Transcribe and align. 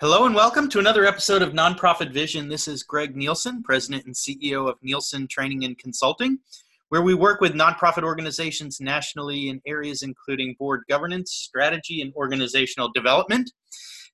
Hello 0.00 0.26
and 0.26 0.34
welcome 0.36 0.68
to 0.68 0.78
another 0.78 1.04
episode 1.06 1.42
of 1.42 1.54
Nonprofit 1.54 2.12
Vision. 2.12 2.48
This 2.48 2.68
is 2.68 2.84
Greg 2.84 3.16
Nielsen, 3.16 3.64
President 3.64 4.06
and 4.06 4.14
CEO 4.14 4.68
of 4.68 4.76
Nielsen 4.80 5.26
Training 5.26 5.64
and 5.64 5.76
Consulting, 5.76 6.38
where 6.90 7.02
we 7.02 7.14
work 7.14 7.40
with 7.40 7.54
nonprofit 7.54 8.04
organizations 8.04 8.80
nationally 8.80 9.48
in 9.48 9.60
areas 9.66 10.02
including 10.02 10.54
board 10.56 10.84
governance, 10.88 11.32
strategy, 11.32 12.00
and 12.00 12.14
organizational 12.14 12.92
development. 12.94 13.50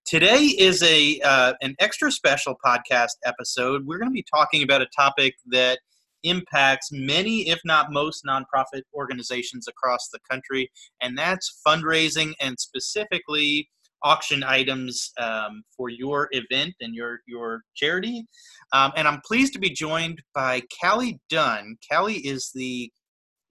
Today 0.07 0.55
is 0.59 0.83
a 0.83 1.21
uh, 1.21 1.53
an 1.61 1.77
extra 1.81 2.11
special 2.11 2.57
podcast 2.65 3.17
episode. 3.27 3.85
We're 3.85 3.99
going 3.99 4.11
to 4.11 4.15
be 4.15 4.25
talking 4.35 4.63
about 4.63 4.81
a 4.81 4.87
topic 4.87 5.35
that 5.49 5.81
impacts 6.23 6.93
many, 6.93 7.51
if 7.51 7.61
not 7.63 7.93
most, 7.93 8.25
nonprofit 8.25 8.85
organizations 8.95 9.69
across 9.69 10.09
the 10.09 10.19
country, 10.31 10.71
and 11.03 11.19
that's 11.19 11.61
fundraising 11.69 12.33
and 12.41 12.59
specifically 12.59 13.69
auction 14.05 14.45
items 14.45 15.11
um, 15.19 15.65
for 15.77 15.89
your 15.89 16.29
event 16.33 16.75
and 16.81 16.95
your 16.95 17.21
your 17.27 17.63
charity. 17.75 18.25
Um, 18.73 18.93
and 18.97 19.09
I'm 19.09 19.21
pleased 19.27 19.53
to 19.55 19.59
be 19.59 19.71
joined 19.71 20.23
by 20.35 20.63
Callie 20.81 21.19
Dunn. 21.29 21.77
Callie 21.91 22.19
is 22.19 22.51
the 22.55 22.93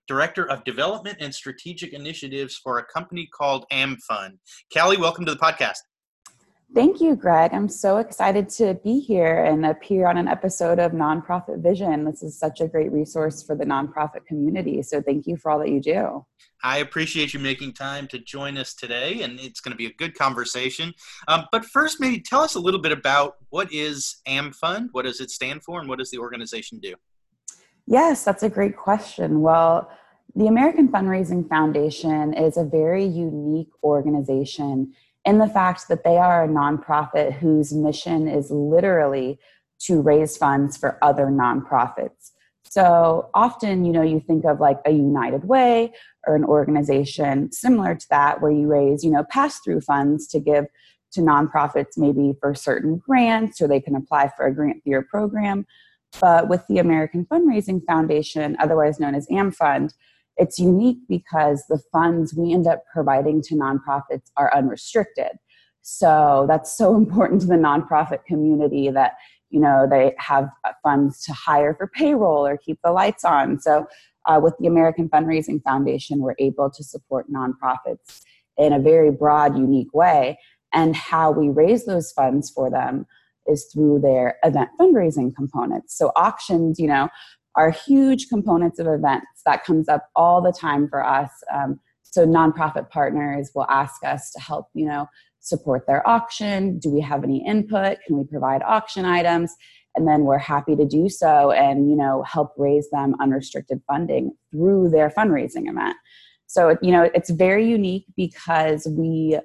Director 0.07 0.49
of 0.49 0.63
Development 0.63 1.17
and 1.19 1.33
Strategic 1.33 1.93
Initiatives 1.93 2.59
for 2.61 2.77
a 2.77 2.85
company 2.85 3.27
called 3.33 3.65
AmFund. 3.71 4.37
Callie, 4.73 4.97
welcome 4.97 5.25
to 5.25 5.33
the 5.33 5.39
podcast. 5.39 5.77
Thank 6.73 7.01
you, 7.01 7.15
Greg. 7.15 7.53
I'm 7.53 7.69
so 7.69 7.97
excited 7.97 8.49
to 8.49 8.73
be 8.83 8.99
here 8.99 9.43
and 9.43 9.63
appear 9.63 10.07
on 10.07 10.17
an 10.17 10.27
episode 10.27 10.79
of 10.79 10.91
Nonprofit 10.91 11.61
Vision. 11.61 12.03
This 12.03 12.23
is 12.23 12.39
such 12.39 12.61
a 12.61 12.67
great 12.67 12.91
resource 12.91 13.43
for 13.43 13.55
the 13.55 13.63
nonprofit 13.63 14.25
community. 14.25 14.81
So, 14.81 14.99
thank 14.99 15.27
you 15.27 15.37
for 15.37 15.51
all 15.51 15.59
that 15.59 15.69
you 15.69 15.79
do. 15.79 16.25
I 16.63 16.79
appreciate 16.79 17.31
you 17.31 17.39
making 17.39 17.73
time 17.73 18.07
to 18.07 18.17
join 18.17 18.57
us 18.57 18.73
today, 18.73 19.21
and 19.21 19.39
it's 19.39 19.59
going 19.59 19.73
to 19.73 19.77
be 19.77 19.85
a 19.85 19.93
good 19.93 20.15
conversation. 20.17 20.95
Um, 21.27 21.45
but 21.51 21.63
first, 21.63 21.99
maybe 21.99 22.19
tell 22.19 22.41
us 22.41 22.55
a 22.55 22.59
little 22.59 22.81
bit 22.81 22.91
about 22.91 23.35
what 23.49 23.71
is 23.71 24.21
AmFund, 24.27 24.89
what 24.93 25.05
does 25.05 25.21
it 25.21 25.29
stand 25.29 25.63
for, 25.63 25.79
and 25.79 25.87
what 25.87 25.99
does 25.99 26.09
the 26.09 26.17
organization 26.17 26.79
do? 26.79 26.95
Yes, 27.85 28.23
that's 28.23 28.41
a 28.41 28.49
great 28.49 28.77
question. 28.77 29.41
Well, 29.41 29.91
the 30.35 30.47
American 30.47 30.87
Fundraising 30.87 31.47
Foundation 31.47 32.33
is 32.33 32.57
a 32.57 32.63
very 32.63 33.05
unique 33.05 33.69
organization 33.83 34.93
in 35.25 35.37
the 35.37 35.47
fact 35.47 35.87
that 35.87 36.03
they 36.03 36.17
are 36.17 36.43
a 36.43 36.47
nonprofit 36.47 37.33
whose 37.33 37.73
mission 37.73 38.27
is 38.27 38.51
literally 38.51 39.39
to 39.79 40.01
raise 40.01 40.37
funds 40.37 40.77
for 40.77 40.97
other 41.01 41.25
nonprofits. 41.25 42.31
So 42.63 43.29
often, 43.33 43.85
you 43.85 43.91
know, 43.91 44.01
you 44.01 44.19
think 44.19 44.45
of 44.45 44.59
like 44.59 44.79
a 44.85 44.91
United 44.91 45.45
Way 45.45 45.93
or 46.25 46.35
an 46.35 46.43
organization 46.43 47.51
similar 47.51 47.95
to 47.95 48.05
that 48.09 48.41
where 48.41 48.51
you 48.51 48.67
raise, 48.67 49.03
you 49.03 49.11
know, 49.11 49.23
pass 49.29 49.59
through 49.59 49.81
funds 49.81 50.27
to 50.27 50.39
give 50.39 50.65
to 51.11 51.21
nonprofits 51.21 51.97
maybe 51.97 52.33
for 52.39 52.55
certain 52.55 52.97
grants 52.97 53.61
or 53.61 53.67
they 53.67 53.79
can 53.79 53.95
apply 53.95 54.31
for 54.35 54.47
a 54.47 54.53
grant 54.53 54.83
through 54.83 54.91
your 54.91 55.03
program. 55.03 55.65
But 56.19 56.47
with 56.47 56.65
the 56.67 56.79
American 56.79 57.25
Fundraising 57.25 57.81
Foundation, 57.85 58.55
otherwise 58.59 58.99
known 58.99 59.15
as 59.15 59.27
AmFund, 59.27 59.93
it's 60.37 60.59
unique 60.59 60.99
because 61.07 61.63
the 61.69 61.81
funds 61.91 62.33
we 62.33 62.53
end 62.53 62.67
up 62.67 62.83
providing 62.91 63.41
to 63.43 63.55
nonprofits 63.55 64.31
are 64.37 64.55
unrestricted. 64.55 65.31
So 65.81 66.45
that's 66.47 66.75
so 66.75 66.95
important 67.03 67.41
to 67.41 67.47
the 67.47 67.55
nonprofit 67.55 68.25
community 68.25 68.89
that 68.89 69.13
you 69.49 69.59
know 69.59 69.87
they 69.89 70.15
have 70.17 70.49
funds 70.81 71.23
to 71.25 71.33
hire 71.33 71.75
for 71.75 71.87
payroll 71.87 72.45
or 72.45 72.57
keep 72.57 72.79
the 72.83 72.91
lights 72.91 73.23
on. 73.23 73.59
So 73.59 73.85
uh, 74.25 74.39
with 74.41 74.55
the 74.59 74.67
American 74.67 75.09
Fundraising 75.09 75.61
Foundation, 75.63 76.19
we're 76.19 76.35
able 76.39 76.69
to 76.71 76.83
support 76.83 77.31
nonprofits 77.31 78.21
in 78.57 78.73
a 78.73 78.79
very 78.79 79.11
broad, 79.11 79.57
unique 79.57 79.93
way. 79.93 80.39
And 80.73 80.95
how 80.95 81.31
we 81.31 81.49
raise 81.49 81.85
those 81.85 82.11
funds 82.11 82.49
for 82.49 82.69
them 82.69 83.05
is 83.45 83.65
through 83.71 83.99
their 83.99 84.37
event 84.43 84.69
fundraising 84.79 85.35
components. 85.35 85.97
So 85.97 86.11
auctions, 86.15 86.79
you 86.79 86.87
know, 86.87 87.09
are 87.55 87.71
huge 87.71 88.29
components 88.29 88.79
of 88.79 88.87
events 88.87 89.41
that 89.45 89.63
comes 89.63 89.87
up 89.87 90.09
all 90.15 90.41
the 90.41 90.51
time 90.51 90.87
for 90.87 91.05
us. 91.05 91.29
Um, 91.53 91.79
so 92.03 92.25
nonprofit 92.25 92.89
partners 92.89 93.51
will 93.55 93.67
ask 93.69 94.03
us 94.03 94.31
to 94.31 94.39
help 94.39 94.67
you 94.73 94.85
know 94.85 95.07
support 95.39 95.85
their 95.87 96.07
auction. 96.07 96.79
Do 96.79 96.89
we 96.89 97.01
have 97.01 97.23
any 97.23 97.45
input? 97.45 97.97
Can 98.05 98.17
we 98.17 98.23
provide 98.23 98.61
auction 98.63 99.05
items? 99.05 99.53
And 99.95 100.07
then 100.07 100.21
we're 100.21 100.39
happy 100.39 100.75
to 100.75 100.85
do 100.85 101.09
so 101.09 101.51
and 101.51 101.89
you 101.89 101.95
know 101.95 102.23
help 102.23 102.53
raise 102.57 102.89
them 102.91 103.15
unrestricted 103.21 103.81
funding 103.87 104.31
through 104.51 104.89
their 104.89 105.09
fundraising 105.09 105.69
event. 105.69 105.95
So 106.47 106.77
you 106.81 106.91
know 106.91 107.09
it's 107.13 107.29
very 107.29 107.67
unique 107.67 108.05
because 108.15 108.87
we 108.87 109.39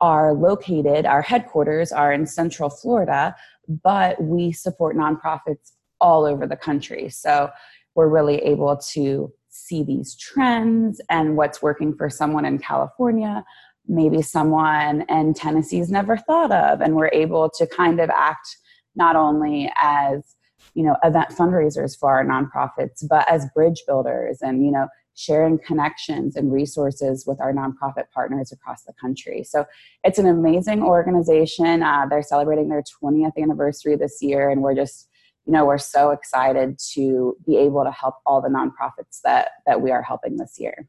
are 0.00 0.34
located 0.34 1.06
our 1.06 1.22
headquarters 1.22 1.92
are 1.92 2.12
in 2.12 2.26
central 2.26 2.68
florida 2.68 3.34
but 3.82 4.22
we 4.22 4.52
support 4.52 4.96
nonprofits 4.96 5.72
all 6.02 6.26
over 6.26 6.46
the 6.46 6.56
country. 6.56 7.08
So 7.08 7.48
we're 7.94 8.08
really 8.08 8.36
able 8.38 8.76
to 8.92 9.32
see 9.48 9.82
these 9.82 10.14
trends 10.16 11.00
and 11.08 11.36
what's 11.36 11.62
working 11.62 11.94
for 11.94 12.10
someone 12.10 12.44
in 12.44 12.58
California, 12.58 13.44
maybe 13.86 14.20
someone 14.22 15.04
in 15.08 15.34
Tennessee's 15.34 15.90
never 15.90 16.16
thought 16.16 16.52
of. 16.52 16.80
And 16.80 16.96
we're 16.96 17.10
able 17.12 17.50
to 17.50 17.66
kind 17.66 18.00
of 18.00 18.10
act 18.10 18.56
not 18.94 19.16
only 19.16 19.72
as 19.80 20.36
you 20.74 20.82
know 20.82 20.96
event 21.02 21.30
fundraisers 21.30 21.98
for 21.98 22.10
our 22.10 22.24
nonprofits 22.24 23.06
but 23.08 23.28
as 23.30 23.46
bridge 23.54 23.82
builders 23.86 24.38
and 24.42 24.64
you 24.64 24.70
know 24.70 24.86
sharing 25.14 25.58
connections 25.58 26.36
and 26.36 26.52
resources 26.52 27.26
with 27.26 27.40
our 27.40 27.52
nonprofit 27.52 28.04
partners 28.14 28.52
across 28.52 28.82
the 28.84 28.92
country 29.00 29.42
so 29.44 29.64
it's 30.04 30.18
an 30.18 30.26
amazing 30.26 30.82
organization 30.82 31.82
uh, 31.82 32.06
they're 32.08 32.22
celebrating 32.22 32.68
their 32.68 32.82
20th 33.02 33.36
anniversary 33.36 33.96
this 33.96 34.18
year 34.22 34.48
and 34.48 34.62
we're 34.62 34.74
just 34.74 35.08
you 35.46 35.52
know 35.52 35.64
we're 35.64 35.78
so 35.78 36.10
excited 36.10 36.78
to 36.94 37.36
be 37.46 37.56
able 37.56 37.84
to 37.84 37.90
help 37.90 38.16
all 38.26 38.40
the 38.40 38.48
nonprofits 38.48 39.20
that 39.24 39.50
that 39.66 39.80
we 39.80 39.90
are 39.90 40.02
helping 40.02 40.36
this 40.36 40.56
year 40.58 40.88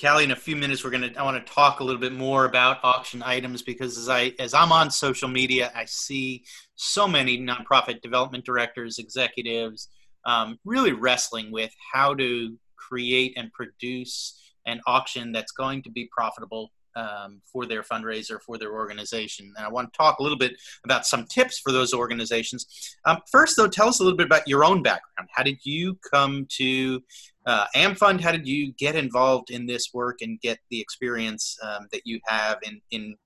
Callie, 0.00 0.22
in 0.22 0.30
a 0.30 0.36
few 0.36 0.54
minutes, 0.54 0.84
we're 0.84 0.90
gonna. 0.90 1.10
I 1.16 1.24
want 1.24 1.44
to 1.44 1.52
talk 1.52 1.80
a 1.80 1.84
little 1.84 2.00
bit 2.00 2.12
more 2.12 2.44
about 2.44 2.78
auction 2.84 3.20
items 3.20 3.62
because 3.62 3.98
as 3.98 4.08
I 4.08 4.32
as 4.38 4.54
I'm 4.54 4.70
on 4.70 4.92
social 4.92 5.28
media, 5.28 5.72
I 5.74 5.86
see 5.86 6.44
so 6.76 7.08
many 7.08 7.36
nonprofit 7.36 8.00
development 8.00 8.44
directors, 8.44 9.00
executives, 9.00 9.88
um, 10.24 10.56
really 10.64 10.92
wrestling 10.92 11.50
with 11.50 11.74
how 11.92 12.14
to 12.14 12.56
create 12.76 13.34
and 13.36 13.52
produce 13.52 14.40
an 14.66 14.80
auction 14.86 15.32
that's 15.32 15.50
going 15.50 15.82
to 15.82 15.90
be 15.90 16.08
profitable 16.16 16.70
um, 16.98 17.40
for 17.50 17.64
their 17.64 17.82
fundraiser, 17.82 18.40
for 18.42 18.58
their 18.58 18.72
organization. 18.72 19.52
And 19.56 19.64
I 19.64 19.68
want 19.68 19.92
to 19.92 19.96
talk 19.96 20.18
a 20.18 20.22
little 20.22 20.36
bit 20.36 20.56
about 20.84 21.06
some 21.06 21.26
tips 21.26 21.58
for 21.58 21.70
those 21.70 21.94
organizations. 21.94 22.96
Um, 23.04 23.18
first, 23.30 23.56
though, 23.56 23.68
tell 23.68 23.88
us 23.88 24.00
a 24.00 24.02
little 24.02 24.16
bit 24.16 24.26
about 24.26 24.48
your 24.48 24.64
own 24.64 24.82
background. 24.82 25.28
How 25.32 25.44
did 25.44 25.58
you 25.62 25.96
come 26.10 26.46
to 26.56 27.00
uh, 27.46 27.66
AmFund? 27.76 28.20
How 28.20 28.32
did 28.32 28.46
you 28.46 28.72
get 28.72 28.96
involved 28.96 29.50
in 29.50 29.64
this 29.64 29.94
work 29.94 30.18
and 30.22 30.40
get 30.40 30.58
the 30.70 30.80
experience 30.80 31.56
um, 31.62 31.86
that 31.92 32.02
you 32.04 32.20
have 32.26 32.58
in, 32.64 32.80
in 32.90 33.16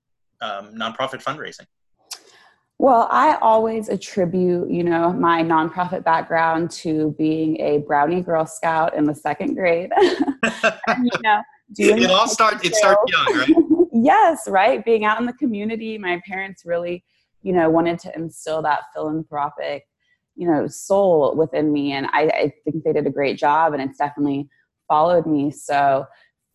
um, 0.43 0.75
nonprofit 0.75 1.23
fundraising? 1.23 1.67
Well, 2.79 3.07
I 3.11 3.37
always 3.37 3.89
attribute, 3.89 4.69
you 4.69 4.83
know, 4.83 5.13
my 5.13 5.43
nonprofit 5.43 6.03
background 6.03 6.73
to 6.73 7.15
being 7.17 7.61
a 7.61 7.79
brownie 7.79 8.23
Girl 8.23 8.45
Scout 8.45 8.97
in 8.97 9.05
the 9.05 9.15
second 9.15 9.55
grade. 9.55 9.91
and, 9.97 10.35
you 11.05 11.21
know, 11.23 11.43
doing 11.75 12.03
it 12.03 12.11
all 12.11 12.29
starts 12.29 12.65
it 12.65 12.75
starts 12.75 13.01
young 13.07 13.39
right 13.39 13.62
yes 14.05 14.49
right? 14.49 14.85
Being 14.85 15.05
out 15.05 15.21
in 15.21 15.27
the 15.27 15.33
community 15.35 15.99
my 15.99 16.21
parents 16.27 16.65
really 16.65 17.05
you 17.43 17.53
know 17.53 17.69
wanted 17.71 17.99
to 18.01 18.15
instill 18.15 18.63
that 18.63 18.85
philanthropic 18.95 19.85
you 20.37 20.49
know 20.49 20.67
soul 20.67 21.35
within 21.37 21.73
me 21.73 21.93
and 21.93 22.07
I, 22.07 22.23
I 22.23 22.53
think 22.65 22.85
they 22.85 22.93
did 22.93 23.07
a 23.07 23.11
great 23.11 23.39
job 23.39 23.73
and 23.73 23.83
it's 23.83 23.99
definitely 23.99 24.49
followed 24.89 25.27
me. 25.27 25.51
So 25.51 26.07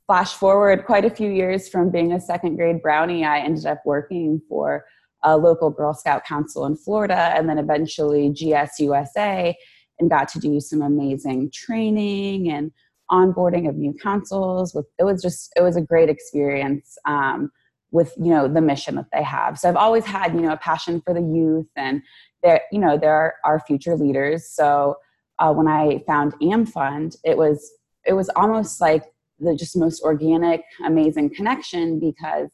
flash 0.07 0.33
forward 0.33 0.85
quite 0.85 1.05
a 1.05 1.09
few 1.09 1.29
years 1.29 1.67
from 1.67 1.91
being 1.91 2.13
a 2.13 2.19
second 2.19 2.55
grade 2.55 2.81
brownie 2.81 3.25
i 3.25 3.39
ended 3.39 3.65
up 3.65 3.81
working 3.85 4.41
for 4.47 4.85
a 5.23 5.37
local 5.37 5.69
girl 5.69 5.93
scout 5.93 6.23
council 6.25 6.65
in 6.65 6.75
florida 6.75 7.33
and 7.35 7.47
then 7.49 7.57
eventually 7.57 8.29
gsusa 8.29 9.53
and 9.99 10.09
got 10.09 10.27
to 10.29 10.39
do 10.39 10.59
some 10.59 10.81
amazing 10.81 11.51
training 11.53 12.49
and 12.49 12.71
onboarding 13.11 13.69
of 13.69 13.75
new 13.75 13.93
councils 13.93 14.73
with 14.73 14.85
it 14.99 15.03
was 15.03 15.21
just 15.21 15.51
it 15.55 15.61
was 15.61 15.75
a 15.75 15.81
great 15.81 16.09
experience 16.09 16.97
um, 17.05 17.51
with 17.91 18.13
you 18.17 18.29
know 18.29 18.47
the 18.47 18.61
mission 18.61 18.95
that 18.95 19.07
they 19.13 19.23
have. 19.23 19.57
So 19.57 19.69
i've 19.69 19.75
always 19.75 20.05
had 20.05 20.33
you 20.33 20.41
know 20.41 20.51
a 20.51 20.57
passion 20.57 21.01
for 21.01 21.13
the 21.13 21.21
youth 21.21 21.67
and 21.75 22.01
they're 22.43 22.61
you 22.71 22.79
know 22.79 22.97
they're 22.97 23.35
our 23.43 23.59
future 23.59 23.95
leaders. 23.95 24.49
So 24.49 24.97
uh, 25.39 25.53
when 25.53 25.67
i 25.67 26.03
found 26.07 26.33
amfund 26.41 27.15
it 27.23 27.37
was 27.37 27.71
it 28.05 28.13
was 28.13 28.29
almost 28.35 28.81
like 28.81 29.03
the 29.39 29.55
just 29.55 29.77
most 29.77 30.01
organic 30.03 30.61
amazing 30.85 31.33
connection 31.33 31.99
because 31.99 32.49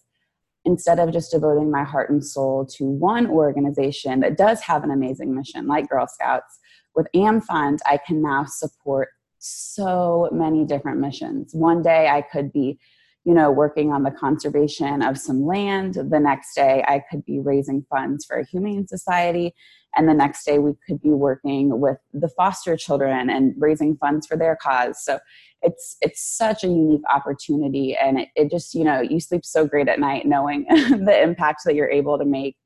instead 0.66 1.00
of 1.00 1.12
just 1.12 1.32
devoting 1.32 1.70
my 1.70 1.84
heart 1.84 2.10
and 2.10 2.26
soul 2.26 2.66
to 2.66 2.86
one 2.86 3.28
organization 3.28 4.20
that 4.22 4.38
does 4.38 4.62
have 4.62 4.84
an 4.84 4.92
amazing 4.92 5.34
mission 5.36 5.68
like 5.68 5.90
girl 5.90 6.08
scouts 6.08 6.60
with 6.96 7.08
amfund 7.16 7.80
i 7.86 7.98
can 7.98 8.22
now 8.22 8.46
support 8.46 9.10
so 9.44 10.30
many 10.32 10.64
different 10.64 11.00
missions. 11.00 11.54
One 11.54 11.82
day 11.82 12.08
I 12.08 12.22
could 12.22 12.54
be, 12.54 12.80
you 13.26 13.34
know, 13.34 13.52
working 13.52 13.92
on 13.92 14.04
the 14.04 14.12
conservation 14.12 15.02
of 15.02 15.18
some 15.18 15.46
land. 15.46 15.96
The 15.96 16.20
next 16.20 16.56
day, 16.56 16.84
I 16.88 17.04
could 17.12 17.26
be 17.26 17.40
raising 17.40 17.86
funds 17.90 18.26
for 18.26 18.38
a 18.38 18.46
humane 18.46 18.88
society. 18.88 19.54
And 19.96 20.08
the 20.08 20.14
next 20.14 20.46
day, 20.46 20.60
we 20.60 20.74
could 20.88 21.02
be 21.02 21.10
working 21.10 21.80
with 21.80 21.98
the 22.14 22.30
foster 22.30 22.76
children 22.78 23.30
and 23.30 23.54
raising 23.58 23.98
funds 23.98 24.26
for 24.28 24.38
their 24.38 24.56
cause. 24.56 25.04
So 25.04 25.20
it's 25.62 25.98
it's 26.02 26.22
such 26.22 26.64
a 26.64 26.68
unique 26.68 27.04
opportunity, 27.14 27.96
and 27.96 28.20
it, 28.20 28.30
it 28.36 28.52
just 28.52 28.74
you 28.74 28.84
know 28.84 29.02
you 29.02 29.20
sleep 29.20 29.46
so 29.46 29.66
great 29.66 29.88
at 29.88 30.00
night 30.00 30.26
knowing 30.26 30.66
the 30.70 31.22
impact 31.22 31.62
that 31.66 31.76
you're 31.76 31.90
able 31.90 32.18
to 32.18 32.26
make, 32.26 32.58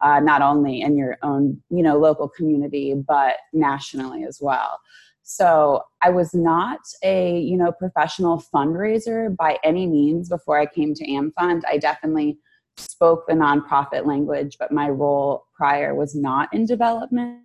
uh, 0.00 0.20
not 0.20 0.42
only 0.42 0.80
in 0.80 0.96
your 0.96 1.18
own 1.22 1.62
you 1.70 1.82
know 1.82 1.98
local 1.98 2.28
community 2.28 2.94
but 2.94 3.36
nationally 3.52 4.24
as 4.24 4.38
well. 4.40 4.78
So 5.28 5.82
I 6.02 6.10
was 6.10 6.34
not 6.34 6.78
a 7.02 7.40
you 7.40 7.56
know 7.56 7.72
professional 7.72 8.40
fundraiser 8.54 9.36
by 9.36 9.58
any 9.64 9.88
means 9.88 10.28
before 10.28 10.56
I 10.56 10.66
came 10.66 10.94
to 10.94 11.04
AmFund. 11.04 11.62
I 11.68 11.78
definitely 11.78 12.38
spoke 12.76 13.26
the 13.26 13.34
nonprofit 13.34 14.06
language, 14.06 14.56
but 14.56 14.70
my 14.70 14.88
role 14.88 15.46
prior 15.56 15.96
was 15.96 16.14
not 16.14 16.48
in 16.54 16.64
development. 16.64 17.40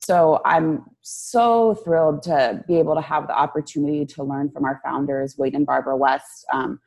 So 0.00 0.40
I'm 0.46 0.86
so 1.02 1.74
thrilled 1.84 2.22
to 2.22 2.64
be 2.66 2.78
able 2.78 2.94
to 2.94 3.02
have 3.02 3.26
the 3.26 3.38
opportunity 3.38 4.06
to 4.06 4.24
learn 4.24 4.50
from 4.50 4.64
our 4.64 4.80
founders, 4.82 5.36
Wade 5.36 5.54
and 5.54 5.66
Barbara 5.66 5.98
West. 5.98 6.46
Um, 6.54 6.80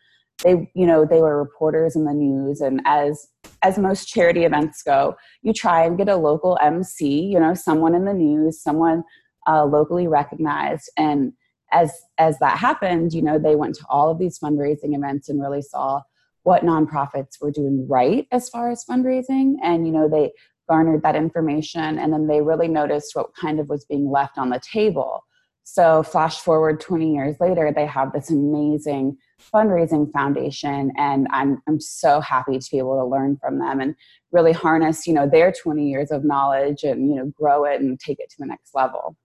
they, 0.43 0.67
you 0.73 0.87
know, 0.87 1.05
they 1.05 1.21
were 1.21 1.37
reporters 1.37 1.95
in 1.95 2.05
the 2.05 2.13
news, 2.13 2.59
and 2.59 2.81
as 2.85 3.27
as 3.61 3.77
most 3.77 4.07
charity 4.07 4.45
events 4.45 4.81
go, 4.81 5.15
you 5.43 5.53
try 5.53 5.85
and 5.85 5.95
get 5.95 6.09
a 6.09 6.15
local 6.15 6.57
MC, 6.59 7.21
you 7.21 7.39
know, 7.39 7.53
someone 7.53 7.93
in 7.93 8.05
the 8.05 8.15
news, 8.15 8.59
someone 8.59 9.03
uh, 9.47 9.65
locally 9.65 10.07
recognized. 10.07 10.89
And 10.97 11.33
as 11.71 11.91
as 12.19 12.37
that 12.39 12.57
happened 12.57 13.13
you 13.13 13.21
know 13.21 13.39
they 13.39 13.55
went 13.55 13.73
to 13.73 13.85
all 13.89 14.11
of 14.11 14.19
these 14.19 14.37
fundraising 14.37 14.95
events 14.95 15.27
and 15.27 15.41
really 15.41 15.61
saw 15.61 15.99
what 16.43 16.63
nonprofits 16.63 17.41
were 17.41 17.51
doing 17.51 17.87
right 17.89 18.27
as 18.31 18.49
far 18.49 18.69
as 18.69 18.85
fundraising. 18.85 19.55
And 19.63 19.87
you 19.87 19.93
know 19.93 20.07
they 20.07 20.31
garnered 20.69 21.03
that 21.03 21.15
information 21.15 21.99
and 21.99 22.13
then 22.13 22.27
they 22.27 22.41
really 22.41 22.67
noticed 22.67 23.15
what 23.15 23.35
kind 23.35 23.59
of 23.59 23.67
was 23.67 23.85
being 23.85 24.09
left 24.09 24.37
on 24.37 24.49
the 24.49 24.59
table. 24.59 25.25
So 25.65 26.03
flash 26.03 26.39
forward 26.39 26.81
20 26.81 27.13
years 27.13 27.37
later 27.39 27.71
they 27.73 27.85
have 27.85 28.11
this 28.11 28.29
amazing 28.29 29.17
fundraising 29.53 30.11
foundation 30.11 30.91
and 30.97 31.27
I'm 31.31 31.61
I'm 31.67 31.79
so 31.79 32.19
happy 32.19 32.59
to 32.59 32.71
be 32.71 32.77
able 32.77 32.99
to 32.99 33.05
learn 33.05 33.37
from 33.37 33.59
them 33.59 33.79
and 33.79 33.95
really 34.31 34.51
harness, 34.51 35.07
you 35.07 35.13
know, 35.13 35.27
their 35.27 35.51
20 35.51 35.89
years 35.89 36.11
of 36.11 36.25
knowledge 36.25 36.83
and 36.83 37.09
you 37.09 37.15
know 37.15 37.25
grow 37.27 37.63
it 37.65 37.79
and 37.79 37.99
take 37.99 38.19
it 38.19 38.29
to 38.31 38.35
the 38.39 38.45
next 38.45 38.75
level. 38.75 39.15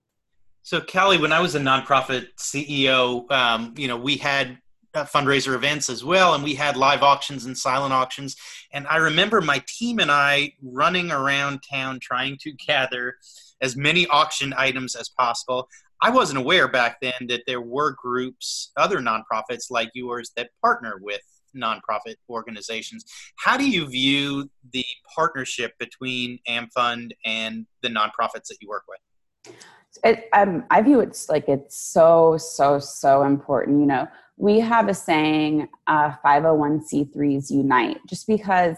So, 0.62 0.80
Callie, 0.80 1.18
when 1.18 1.32
I 1.32 1.40
was 1.40 1.54
a 1.54 1.60
nonprofit 1.60 2.28
CEO, 2.38 3.30
um, 3.30 3.74
you 3.76 3.88
know, 3.88 3.96
we 3.96 4.16
had 4.16 4.58
uh, 4.94 5.04
fundraiser 5.04 5.54
events 5.54 5.88
as 5.88 6.04
well, 6.04 6.34
and 6.34 6.42
we 6.42 6.54
had 6.54 6.76
live 6.76 7.02
auctions 7.02 7.46
and 7.46 7.56
silent 7.56 7.92
auctions. 7.92 8.36
And 8.72 8.86
I 8.88 8.96
remember 8.96 9.40
my 9.40 9.62
team 9.66 9.98
and 9.98 10.10
I 10.10 10.52
running 10.62 11.10
around 11.10 11.62
town 11.70 12.00
trying 12.00 12.36
to 12.42 12.52
gather 12.52 13.16
as 13.60 13.76
many 13.76 14.06
auction 14.08 14.54
items 14.56 14.94
as 14.94 15.08
possible. 15.08 15.68
I 16.00 16.10
wasn't 16.10 16.38
aware 16.38 16.68
back 16.68 16.98
then 17.00 17.26
that 17.28 17.42
there 17.46 17.60
were 17.60 17.92
groups, 17.92 18.70
other 18.76 18.98
nonprofits 18.98 19.70
like 19.70 19.90
yours, 19.94 20.30
that 20.36 20.50
partner 20.62 20.98
with 21.00 21.22
nonprofit 21.56 22.14
organizations. 22.28 23.04
How 23.36 23.56
do 23.56 23.68
you 23.68 23.88
view 23.88 24.48
the 24.72 24.84
partnership 25.14 25.72
between 25.78 26.38
AmFund 26.48 27.12
and 27.24 27.66
the 27.82 27.88
nonprofits 27.88 28.46
that 28.48 28.58
you 28.60 28.68
work 28.68 28.84
with? 28.88 29.54
It, 30.04 30.28
um, 30.32 30.64
I 30.70 30.82
view 30.82 31.00
it's 31.00 31.28
like 31.28 31.48
it's 31.48 31.76
so 31.78 32.36
so 32.38 32.78
so 32.78 33.22
important. 33.22 33.80
You 33.80 33.86
know, 33.86 34.08
we 34.36 34.60
have 34.60 34.88
a 34.88 34.94
saying, 34.94 35.68
uh, 35.86 36.12
501c3s 36.24 37.50
unite, 37.50 37.98
just 38.06 38.26
because 38.26 38.76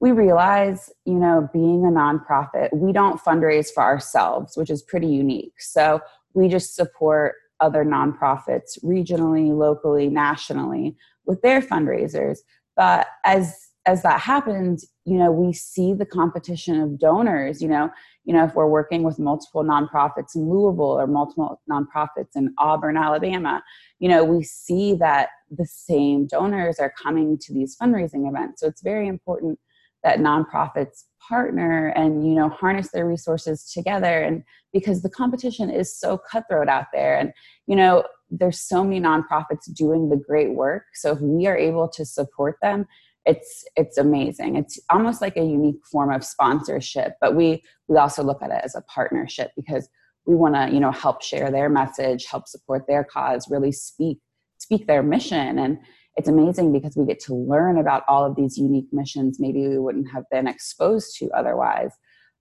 we 0.00 0.12
realize, 0.12 0.90
you 1.04 1.14
know, 1.14 1.48
being 1.52 1.84
a 1.84 1.88
nonprofit, 1.88 2.68
we 2.72 2.92
don't 2.92 3.20
fundraise 3.20 3.72
for 3.72 3.82
ourselves, 3.82 4.56
which 4.56 4.70
is 4.70 4.82
pretty 4.82 5.06
unique. 5.06 5.54
So 5.58 6.00
we 6.34 6.48
just 6.48 6.74
support 6.74 7.34
other 7.60 7.84
nonprofits 7.84 8.82
regionally, 8.84 9.56
locally, 9.56 10.08
nationally 10.08 10.96
with 11.26 11.40
their 11.42 11.60
fundraisers. 11.60 12.38
But 12.76 13.06
as 13.24 13.68
as 13.86 14.02
that 14.02 14.20
happens, 14.20 14.86
you 15.04 15.18
know, 15.18 15.30
we 15.30 15.52
see 15.52 15.92
the 15.92 16.06
competition 16.06 16.80
of 16.80 16.98
donors, 16.98 17.60
you 17.60 17.68
know, 17.68 17.90
you 18.24 18.32
know, 18.32 18.44
if 18.44 18.54
we're 18.54 18.66
working 18.66 19.02
with 19.02 19.18
multiple 19.18 19.62
nonprofits 19.62 20.34
in 20.34 20.48
Louisville 20.48 20.98
or 20.98 21.06
multiple 21.06 21.60
nonprofits 21.70 22.34
in 22.34 22.54
Auburn, 22.58 22.96
Alabama, 22.96 23.62
you 23.98 24.08
know, 24.08 24.24
we 24.24 24.42
see 24.42 24.94
that 24.94 25.28
the 25.50 25.66
same 25.66 26.26
donors 26.26 26.78
are 26.78 26.92
coming 27.02 27.38
to 27.38 27.52
these 27.52 27.76
fundraising 27.80 28.28
events. 28.28 28.60
So 28.60 28.66
it's 28.66 28.82
very 28.82 29.08
important 29.08 29.58
that 30.04 30.18
nonprofits 30.18 31.04
partner 31.26 31.88
and 31.96 32.28
you 32.28 32.34
know 32.34 32.50
harness 32.50 32.90
their 32.90 33.06
resources 33.06 33.72
together 33.72 34.22
and 34.22 34.44
because 34.72 35.02
the 35.02 35.08
competition 35.08 35.70
is 35.70 35.98
so 35.98 36.18
cutthroat 36.18 36.68
out 36.68 36.86
there 36.92 37.16
and 37.18 37.32
you 37.66 37.74
know 37.74 38.04
there's 38.30 38.60
so 38.60 38.84
many 38.84 39.00
nonprofits 39.00 39.72
doing 39.74 40.10
the 40.10 40.16
great 40.16 40.52
work 40.52 40.84
so 40.92 41.12
if 41.12 41.20
we 41.20 41.46
are 41.46 41.56
able 41.56 41.88
to 41.88 42.04
support 42.04 42.56
them 42.60 42.86
it's 43.26 43.64
it's 43.76 43.98
amazing. 43.98 44.56
It's 44.56 44.78
almost 44.90 45.20
like 45.22 45.36
a 45.36 45.44
unique 45.44 45.84
form 45.90 46.12
of 46.12 46.24
sponsorship 46.24 47.14
but 47.20 47.34
we 47.34 47.62
we 47.88 47.96
also 47.96 48.22
look 48.22 48.42
at 48.42 48.50
it 48.50 48.60
as 48.64 48.74
a 48.74 48.82
partnership 48.82 49.50
because 49.56 49.88
we 50.26 50.34
want 50.34 50.54
to 50.54 50.70
you 50.72 50.80
know 50.80 50.92
help 50.92 51.22
share 51.22 51.50
their 51.50 51.68
message 51.68 52.26
help 52.26 52.46
support 52.48 52.84
their 52.86 53.04
cause 53.04 53.50
really 53.50 53.72
speak 53.72 54.18
speak 54.58 54.86
their 54.86 55.02
mission. 55.02 55.58
And 55.58 55.78
it's 56.16 56.28
amazing 56.28 56.72
because 56.72 56.96
we 56.96 57.06
get 57.06 57.20
to 57.20 57.34
learn 57.34 57.78
about 57.78 58.04
all 58.08 58.24
of 58.24 58.36
these 58.36 58.56
unique 58.56 58.88
missions 58.92 59.38
maybe 59.40 59.66
we 59.66 59.78
wouldn't 59.78 60.10
have 60.12 60.24
been 60.30 60.46
exposed 60.46 61.16
to 61.18 61.30
otherwise. 61.30 61.92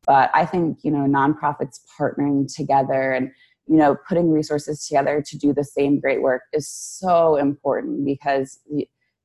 But 0.06 0.30
i 0.34 0.46
think 0.46 0.80
you 0.84 0.92
know 0.92 1.06
nonprofits 1.20 1.80
partnering 1.98 2.54
together 2.54 3.14
and 3.14 3.32
you 3.68 3.78
know 3.78 3.96
putting 4.08 4.32
resources 4.32 4.86
together 4.86 5.24
to 5.26 5.38
do 5.38 5.54
the 5.54 5.64
same 5.64 6.00
great 6.00 6.22
work 6.22 6.42
is 6.52 6.70
so 6.70 7.38
important 7.38 8.06
because 8.06 8.60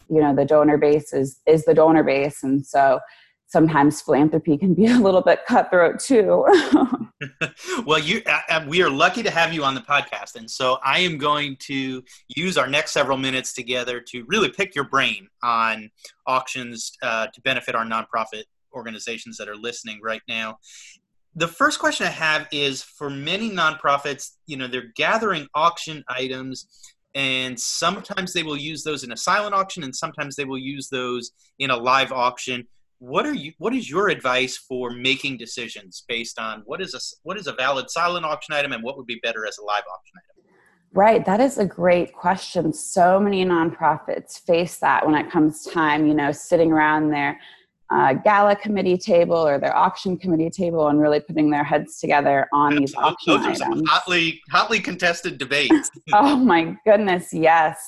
you 0.09 0.21
know 0.21 0.35
the 0.35 0.45
donor 0.45 0.79
base 0.79 1.13
is 1.13 1.41
is 1.47 1.65
the 1.65 1.75
donor 1.75 2.03
base. 2.03 2.43
And 2.43 2.67
so 2.67 3.01
sometimes 3.47 4.03
philanthropy 4.03 4.57
can 4.57 4.75
be 4.75 4.87
a 4.91 4.99
little 4.99 5.23
bit 5.23 5.41
cutthroat 5.47 5.99
too. 5.99 6.47
Well 7.85 7.99
you 7.99 8.23
uh, 8.27 8.41
uh, 8.49 8.65
we 8.69 8.83
are 8.83 8.91
lucky 8.91 9.23
to 9.25 9.31
have 9.31 9.53
you 9.53 9.65
on 9.65 9.75
the 9.75 9.81
podcast. 9.81 10.37
And 10.37 10.49
so 10.49 10.79
i 10.85 11.01
am 11.01 11.19
going 11.19 11.57
to 11.61 12.03
use 12.29 12.57
our 12.57 12.69
next 12.69 12.93
several 12.93 13.17
minutes 13.17 13.53
together 13.53 14.01
to 14.09 14.25
really 14.29 14.51
pick 14.51 14.75
your 14.75 14.85
brain 14.85 15.29
on 15.43 15.91
auctions 16.27 16.93
uh, 17.03 17.27
to 17.27 17.41
benefit 17.41 17.75
our 17.75 17.85
nonprofit 17.85 18.45
organizations 18.73 19.37
that 19.39 19.49
are 19.49 19.57
listening 19.57 19.99
right 20.03 20.23
now. 20.29 20.59
The 21.35 21.49
first 21.49 21.79
question 21.81 22.07
i 22.07 22.11
have 22.11 22.47
is 22.53 22.83
for 22.83 23.11
many 23.11 23.51
nonprofits 23.51 24.33
you 24.47 24.57
know 24.57 24.69
they're 24.69 24.93
gathering 24.95 25.49
auction 25.55 26.05
items 26.09 26.67
and 27.15 27.59
sometimes 27.59 28.33
they 28.33 28.43
will 28.43 28.57
use 28.57 28.85
those 28.85 29.05
in 29.05 29.13
a 29.13 29.17
silent 29.17 29.55
auction 29.55 29.83
and 29.83 29.95
sometimes 29.95 30.37
they 30.37 30.45
will 30.45 30.59
use 30.59 30.89
those 30.89 31.31
in 31.59 31.71
a 31.71 31.77
live 31.77 32.13
auction. 32.13 32.67
What 32.99 33.27
are 33.27 33.35
you 33.35 33.53
what 33.59 33.75
is 33.75 33.89
your 33.89 34.09
advice 34.09 34.57
for 34.57 34.91
making 34.91 35.39
decisions 35.39 36.05
based 36.09 36.39
on 36.39 36.63
what 36.67 36.81
is 36.81 36.95
a 36.95 37.01
what 37.23 37.39
is 37.39 37.47
a 37.47 37.53
valid 37.53 37.91
silent 37.91 38.25
auction 38.27 38.55
item 38.55 38.73
and 38.73 38.83
what 38.83 38.97
would 38.97 39.07
be 39.07 39.21
better 39.23 39.47
as 39.47 39.59
a 39.59 39.65
live 39.65 39.85
auction 39.93 40.17
item? 40.17 40.45
Right 40.93 41.25
that 41.25 41.41
is 41.41 41.59
a 41.59 41.65
great 41.65 42.13
question. 42.13 42.73
So 42.73 43.21
many 43.21 43.45
nonprofits 43.45 44.41
face 44.41 44.79
that 44.79 45.07
when 45.07 45.15
it 45.15 45.31
comes 45.31 45.65
time 45.65 46.07
you 46.07 46.15
know 46.15 46.33
sitting 46.33 46.73
around 46.73 47.11
there 47.11 47.39
uh, 47.91 48.13
gala 48.13 48.55
committee 48.55 48.99
table 48.99 49.37
or 49.37 49.59
their 49.59 49.75
auction 49.77 50.17
committee 50.17 50.51
table 50.51 50.89
and 50.89 51.01
really 51.01 51.21
putting 51.21 51.51
their 51.51 51.65
heads 51.65 51.99
together 51.99 52.47
on 52.53 52.77
these 52.77 52.95
auction 52.95 53.41
Those 53.41 53.47
are. 53.47 53.55
Some 53.55 53.83
hotly, 53.87 54.41
hotly 54.51 54.81
contested 54.81 55.39
debates. 55.39 55.91
oh 56.13 56.37
my 56.37 56.77
goodness, 56.85 57.33
yes. 57.33 57.79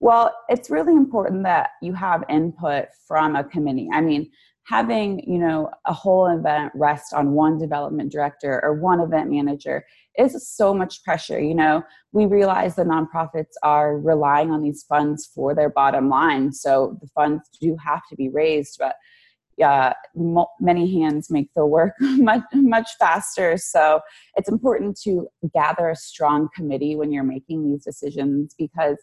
Well, 0.00 0.34
it's 0.48 0.70
really 0.70 0.92
important 0.92 1.44
that 1.44 1.70
you 1.80 1.94
have 1.94 2.24
input 2.28 2.86
from 3.06 3.36
a 3.36 3.44
committee. 3.44 3.88
I 3.92 4.00
mean, 4.00 4.30
having 4.66 5.20
you 5.30 5.38
know 5.38 5.70
a 5.86 5.92
whole 5.92 6.26
event 6.26 6.72
rest 6.74 7.12
on 7.12 7.32
one 7.32 7.58
development 7.58 8.10
director 8.10 8.60
or 8.64 8.74
one 8.74 9.00
event 9.00 9.30
manager 9.30 9.84
is 10.18 10.48
so 10.48 10.72
much 10.72 11.02
pressure 11.04 11.38
you 11.38 11.54
know 11.54 11.82
we 12.12 12.24
realize 12.26 12.74
the 12.74 12.82
nonprofits 12.82 13.52
are 13.62 13.98
relying 13.98 14.50
on 14.50 14.62
these 14.62 14.84
funds 14.88 15.30
for 15.34 15.54
their 15.54 15.68
bottom 15.68 16.08
line 16.08 16.52
so 16.52 16.96
the 17.02 17.08
funds 17.08 17.42
do 17.60 17.76
have 17.84 18.00
to 18.08 18.16
be 18.16 18.28
raised 18.28 18.76
but 18.78 18.96
uh, 19.62 19.92
many 20.60 21.00
hands 21.00 21.30
make 21.30 21.48
the 21.54 21.66
work 21.66 21.94
much 22.00 22.42
much 22.54 22.90
faster. 22.98 23.56
So 23.56 24.00
it's 24.36 24.48
important 24.48 24.98
to 25.02 25.28
gather 25.52 25.90
a 25.90 25.96
strong 25.96 26.48
committee 26.54 26.96
when 26.96 27.12
you're 27.12 27.24
making 27.24 27.64
these 27.64 27.84
decisions 27.84 28.54
because 28.58 28.96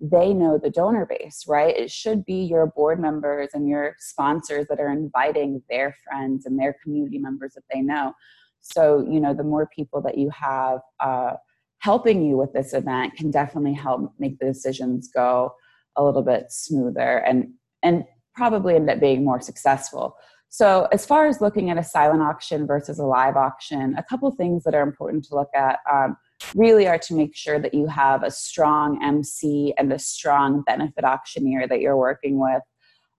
they 0.00 0.34
know 0.34 0.58
the 0.58 0.70
donor 0.70 1.06
base, 1.06 1.44
right? 1.46 1.74
It 1.76 1.90
should 1.90 2.24
be 2.24 2.42
your 2.44 2.66
board 2.66 3.00
members 3.00 3.50
and 3.54 3.68
your 3.68 3.94
sponsors 4.00 4.66
that 4.68 4.80
are 4.80 4.90
inviting 4.90 5.62
their 5.70 5.96
friends 6.04 6.46
and 6.46 6.58
their 6.58 6.76
community 6.82 7.18
members 7.18 7.54
that 7.54 7.64
they 7.72 7.80
know. 7.80 8.12
So 8.60 9.06
you 9.08 9.20
know, 9.20 9.34
the 9.34 9.44
more 9.44 9.68
people 9.74 10.02
that 10.02 10.18
you 10.18 10.30
have 10.30 10.80
uh, 11.00 11.34
helping 11.78 12.24
you 12.24 12.36
with 12.36 12.52
this 12.52 12.72
event 12.72 13.14
can 13.14 13.30
definitely 13.30 13.74
help 13.74 14.12
make 14.18 14.38
the 14.38 14.46
decisions 14.46 15.08
go 15.14 15.52
a 15.96 16.02
little 16.02 16.22
bit 16.22 16.46
smoother 16.50 17.18
and 17.18 17.52
and 17.82 18.04
probably 18.34 18.74
end 18.74 18.90
up 18.90 19.00
being 19.00 19.24
more 19.24 19.40
successful. 19.40 20.16
So, 20.48 20.86
as 20.92 21.04
far 21.04 21.26
as 21.26 21.40
looking 21.40 21.70
at 21.70 21.78
a 21.78 21.82
silent 21.82 22.22
auction 22.22 22.66
versus 22.66 22.98
a 22.98 23.04
live 23.04 23.36
auction, 23.36 23.96
a 23.98 24.04
couple 24.04 24.30
things 24.30 24.62
that 24.64 24.74
are 24.74 24.82
important 24.82 25.24
to 25.24 25.34
look 25.34 25.48
at 25.54 25.80
um, 25.92 26.16
really 26.54 26.86
are 26.86 26.98
to 26.98 27.14
make 27.14 27.34
sure 27.34 27.58
that 27.58 27.74
you 27.74 27.86
have 27.88 28.22
a 28.22 28.30
strong 28.30 29.02
MC 29.02 29.74
and 29.78 29.92
a 29.92 29.98
strong 29.98 30.62
benefit 30.62 31.04
auctioneer 31.04 31.66
that 31.66 31.80
you're 31.80 31.96
working 31.96 32.38
with. 32.40 32.62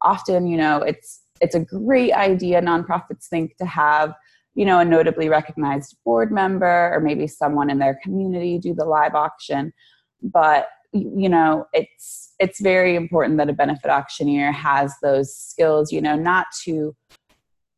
Often, 0.02 0.48
you 0.48 0.56
know, 0.56 0.78
it's 0.78 1.24
it's 1.42 1.56
a 1.56 1.60
great 1.60 2.14
idea 2.14 2.62
nonprofits 2.62 3.28
think 3.30 3.58
to 3.58 3.66
have 3.66 4.14
you 4.54 4.66
know 4.66 4.80
a 4.80 4.86
notably 4.86 5.28
recognized 5.30 5.98
board 6.06 6.32
member 6.32 6.92
or 6.94 7.00
maybe 7.02 7.28
someone 7.28 7.70
in 7.70 7.80
their 7.80 8.00
community 8.02 8.58
do 8.58 8.74
the 8.74 8.86
live 8.86 9.14
auction 9.14 9.74
but 10.22 10.70
you 10.96 11.30
know 11.30 11.66
it's 11.74 12.34
it's 12.40 12.62
very 12.62 12.96
important 12.96 13.38
that 13.38 13.50
a 13.50 13.54
benefit 13.54 13.90
auctioneer 13.90 14.52
has 14.52 14.94
those 15.02 15.36
skills 15.36 15.92
you 15.92 16.02
know 16.02 16.16
not 16.16 16.48
to 16.64 16.96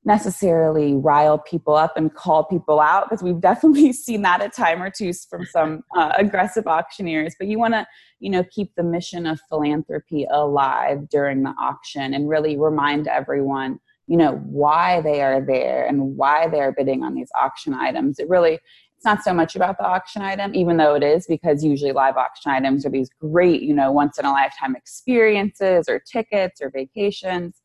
necessarily 0.07 0.95
rile 0.95 1.38
people 1.38 1.75
up 1.75 1.97
and 1.97 2.15
call 2.15 2.45
people 2.45 2.79
out 2.79 3.09
because 3.09 3.21
we've 3.21 3.41
definitely 3.41 3.91
seen 4.05 4.21
that 4.21 4.41
a 4.41 4.47
time 4.47 4.81
or 4.81 4.89
two 4.89 5.12
from 5.29 5.45
some 5.45 5.83
uh, 5.97 6.13
aggressive 6.17 6.65
auctioneers. 6.65 7.36
But 7.38 7.47
you 7.47 7.59
want 7.59 7.74
to 7.74 7.86
you 8.19 8.31
know 8.31 8.43
keep 8.50 8.74
the 8.75 8.83
mission 8.83 9.27
of 9.27 9.39
philanthropy 9.50 10.25
alive 10.31 11.09
during 11.09 11.43
the 11.43 11.53
auction 11.62 12.13
and 12.13 12.29
really 12.29 12.57
remind 12.57 13.07
everyone 13.07 13.79
you 14.07 14.15
know 14.15 14.36
why 14.45 15.01
they 15.01 15.21
are 15.21 15.41
there 15.41 15.86
and 15.86 16.15
why 16.15 16.47
they're 16.47 16.71
bidding 16.71 17.03
on 17.03 17.13
these 17.13 17.29
auction 17.36 17.74
items. 17.74 18.17
It 18.17 18.29
really 18.29 18.59
it's 18.97 19.05
not 19.05 19.23
so 19.23 19.33
much 19.33 19.55
about 19.55 19.77
the 19.77 19.85
auction 19.85 20.21
item 20.21 20.53
even 20.53 20.77
though 20.77 20.95
it 20.95 21.03
is 21.03 21.25
because 21.27 21.63
usually 21.63 21.91
live 21.91 22.17
auction 22.17 22.51
items 22.51 22.85
are 22.85 22.89
these 22.89 23.09
great 23.21 23.61
you 23.61 23.73
know 23.73 23.91
once 23.91 24.17
in 24.17 24.25
a 24.25 24.31
lifetime 24.31 24.75
experiences 24.75 25.87
or 25.87 25.99
tickets 25.99 26.61
or 26.61 26.69
vacations 26.71 27.61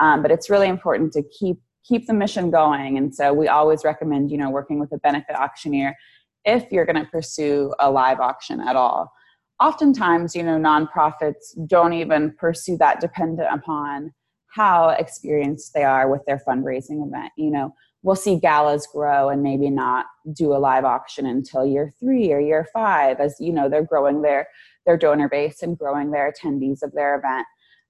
um, 0.00 0.22
but 0.22 0.30
it's 0.30 0.50
really 0.50 0.68
important 0.68 1.12
to 1.12 1.22
keep 1.22 1.58
keep 1.86 2.06
the 2.06 2.14
mission 2.14 2.50
going. 2.50 2.98
And 2.98 3.14
so 3.14 3.32
we 3.32 3.48
always 3.48 3.84
recommend, 3.84 4.30
you 4.30 4.38
know, 4.38 4.50
working 4.50 4.80
with 4.80 4.92
a 4.92 4.98
benefit 4.98 5.36
auctioneer 5.36 5.96
if 6.44 6.70
you're 6.70 6.86
going 6.86 7.02
to 7.02 7.10
pursue 7.10 7.74
a 7.80 7.90
live 7.90 8.20
auction 8.20 8.60
at 8.60 8.76
all. 8.76 9.12
Oftentimes, 9.60 10.34
you 10.34 10.42
know, 10.42 10.58
nonprofits 10.58 11.56
don't 11.66 11.92
even 11.92 12.34
pursue 12.38 12.76
that 12.78 13.00
dependent 13.00 13.48
upon 13.52 14.12
how 14.48 14.90
experienced 14.90 15.72
they 15.74 15.84
are 15.84 16.10
with 16.10 16.22
their 16.26 16.40
fundraising 16.46 17.06
event. 17.06 17.32
You 17.36 17.50
know, 17.50 17.74
we'll 18.06 18.16
see 18.16 18.38
galas 18.38 18.86
grow 18.86 19.28
and 19.28 19.42
maybe 19.42 19.68
not 19.68 20.06
do 20.32 20.52
a 20.52 20.58
live 20.58 20.84
auction 20.84 21.26
until 21.26 21.66
year 21.66 21.92
three 22.00 22.32
or 22.32 22.40
year 22.40 22.66
five 22.72 23.20
as 23.20 23.36
you 23.40 23.52
know 23.52 23.68
they're 23.68 23.84
growing 23.84 24.22
their 24.22 24.48
their 24.86 24.96
donor 24.96 25.28
base 25.28 25.62
and 25.62 25.76
growing 25.76 26.10
their 26.10 26.32
attendees 26.32 26.82
of 26.82 26.92
their 26.92 27.18
event 27.18 27.46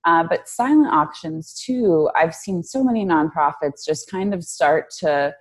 uh, 0.06 0.22
but 0.22 0.48
silent 0.48 0.92
auctions, 0.92 1.52
too, 1.52 2.08
I've 2.14 2.34
seen 2.34 2.62
so 2.62 2.84
many 2.84 3.04
nonprofits 3.04 3.84
just 3.84 4.08
kind 4.08 4.32
of 4.32 4.44
start 4.44 4.86
to 5.00 5.34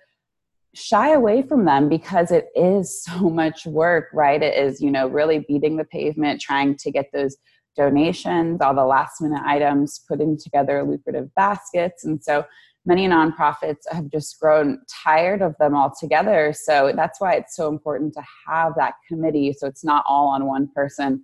shy 0.74 1.14
away 1.14 1.44
from 1.44 1.66
them 1.66 1.88
because 1.88 2.32
it 2.32 2.48
is 2.56 3.04
so 3.06 3.30
much 3.30 3.66
work, 3.68 4.08
right? 4.12 4.42
It 4.42 4.58
is, 4.58 4.82
you 4.82 4.92
know, 4.92 5.08
really 5.08 5.46
beating 5.48 5.78
the 5.78 5.86
pavement, 5.86 6.42
trying 6.42 6.76
to 6.78 6.92
get 6.92 7.12
those 7.14 7.38
donations, 7.78 8.60
all 8.62 8.74
the 8.74 8.86
last 8.86 9.22
minute 9.22 9.44
items, 9.46 10.02
putting 10.08 10.38
together 10.38 10.84
lucrative 10.84 11.34
baskets. 11.36 12.04
And 12.04 12.24
so 12.24 12.46
many 12.86 13.08
nonprofits 13.08 13.84
have 13.92 14.10
just 14.10 14.40
grown 14.40 14.80
tired 15.04 15.42
of 15.42 15.56
them 15.60 15.76
altogether. 15.76 16.54
So 16.56 16.94
that's 16.96 17.20
why 17.20 17.34
it's 17.34 17.56
so 17.56 17.68
important 17.68 18.14
to 18.14 18.24
have 18.48 18.74
that 18.78 18.94
committee 19.08 19.54
so 19.54 19.68
it's 19.68 19.84
not 19.84 20.04
all 20.08 20.28
on 20.28 20.46
one 20.46 20.70
person 20.76 21.24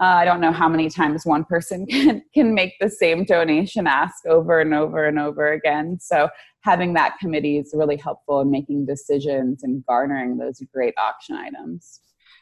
uh, 0.00 0.04
I 0.04 0.24
don't 0.24 0.40
know 0.40 0.52
how 0.52 0.68
many 0.68 0.88
times 0.88 1.26
one 1.26 1.44
person 1.44 1.86
can 1.90 2.22
can 2.34 2.54
make 2.54 2.74
the 2.80 2.88
same 2.88 3.24
donation 3.24 3.86
ask 3.86 4.24
over 4.26 4.60
and 4.60 4.72
over 4.72 5.06
and 5.06 5.18
over 5.18 5.52
again. 5.52 5.98
So 6.00 6.28
having 6.62 6.94
that 6.94 7.18
committee 7.18 7.58
is 7.58 7.74
really 7.74 7.96
helpful 7.96 8.40
in 8.40 8.50
making 8.50 8.86
decisions 8.86 9.64
and 9.64 9.84
garnering 9.86 10.36
those 10.36 10.62
great 10.72 10.94
auction 10.98 11.34
items. 11.34 12.00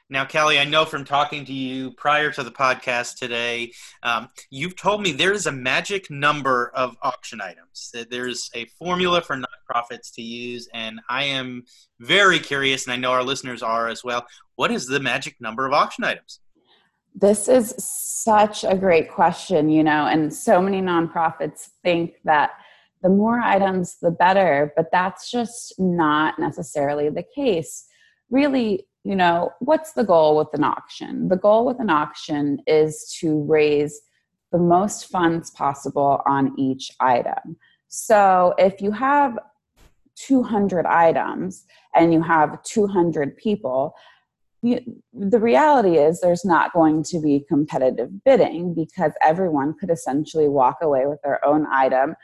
Now, 0.08 0.24
Callie, 0.24 0.60
I 0.60 0.64
know 0.64 0.84
from 0.84 1.04
talking 1.04 1.44
to 1.46 1.52
you 1.52 1.90
prior 1.90 2.30
to 2.30 2.44
the 2.44 2.52
podcast 2.52 3.16
today, 3.16 3.72
um, 4.04 4.28
you've 4.50 4.76
told 4.76 5.02
me 5.02 5.10
there's 5.10 5.46
a 5.46 5.52
magic 5.52 6.08
number 6.12 6.70
of 6.76 6.96
auction 7.02 7.40
items. 7.40 7.90
That 7.92 8.08
there's 8.08 8.48
a 8.54 8.66
formula 8.78 9.20
for 9.20 9.36
nonprofits 9.36 10.14
to 10.14 10.22
use, 10.22 10.68
and 10.72 11.00
I 11.08 11.24
am 11.24 11.64
very 11.98 12.38
curious, 12.38 12.86
and 12.86 12.92
I 12.92 12.96
know 12.96 13.10
our 13.10 13.24
listeners 13.24 13.64
are 13.64 13.88
as 13.88 14.04
well. 14.04 14.24
What 14.54 14.70
is 14.70 14.86
the 14.86 15.00
magic 15.00 15.40
number 15.40 15.66
of 15.66 15.72
auction 15.72 16.04
items? 16.04 16.38
This 17.12 17.48
is 17.48 17.74
such 17.76 18.62
a 18.62 18.76
great 18.76 19.10
question, 19.10 19.70
you 19.70 19.82
know, 19.82 20.06
and 20.06 20.32
so 20.32 20.62
many 20.62 20.80
nonprofits 20.80 21.70
think 21.82 22.14
that 22.22 22.50
the 23.02 23.08
more 23.08 23.40
items, 23.40 23.96
the 24.00 24.12
better, 24.12 24.72
but 24.76 24.86
that's 24.92 25.32
just 25.32 25.74
not 25.80 26.38
necessarily 26.38 27.08
the 27.08 27.24
case. 27.34 27.86
Really, 28.30 28.86
you 29.06 29.14
know, 29.14 29.52
what's 29.60 29.92
the 29.92 30.02
goal 30.02 30.36
with 30.36 30.48
an 30.52 30.64
auction? 30.64 31.28
The 31.28 31.36
goal 31.36 31.64
with 31.64 31.78
an 31.78 31.90
auction 31.90 32.58
is 32.66 33.16
to 33.20 33.40
raise 33.44 34.00
the 34.50 34.58
most 34.58 35.06
funds 35.06 35.50
possible 35.50 36.22
on 36.26 36.58
each 36.58 36.90
item. 36.98 37.56
So 37.86 38.52
if 38.58 38.80
you 38.80 38.90
have 38.90 39.38
200 40.16 40.86
items 40.86 41.66
and 41.94 42.12
you 42.12 42.20
have 42.20 42.60
200 42.64 43.36
people, 43.36 43.94
the 44.64 45.38
reality 45.38 45.98
is 45.98 46.20
there's 46.20 46.44
not 46.44 46.72
going 46.72 47.04
to 47.04 47.20
be 47.20 47.44
competitive 47.48 48.24
bidding 48.24 48.74
because 48.74 49.12
everyone 49.22 49.74
could 49.78 49.90
essentially 49.90 50.48
walk 50.48 50.78
away 50.82 51.06
with 51.06 51.20
their 51.22 51.44
own 51.46 51.64
item 51.70 52.16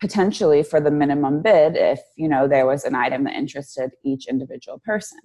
potentially 0.00 0.62
for 0.62 0.80
the 0.80 0.90
minimum 0.90 1.42
bid 1.42 1.76
if 1.76 2.00
you 2.16 2.28
know 2.28 2.46
there 2.46 2.64
was 2.64 2.84
an 2.84 2.94
item 2.94 3.24
that 3.24 3.34
interested 3.34 3.90
each 4.04 4.26
individual 4.28 4.80
person 4.84 5.18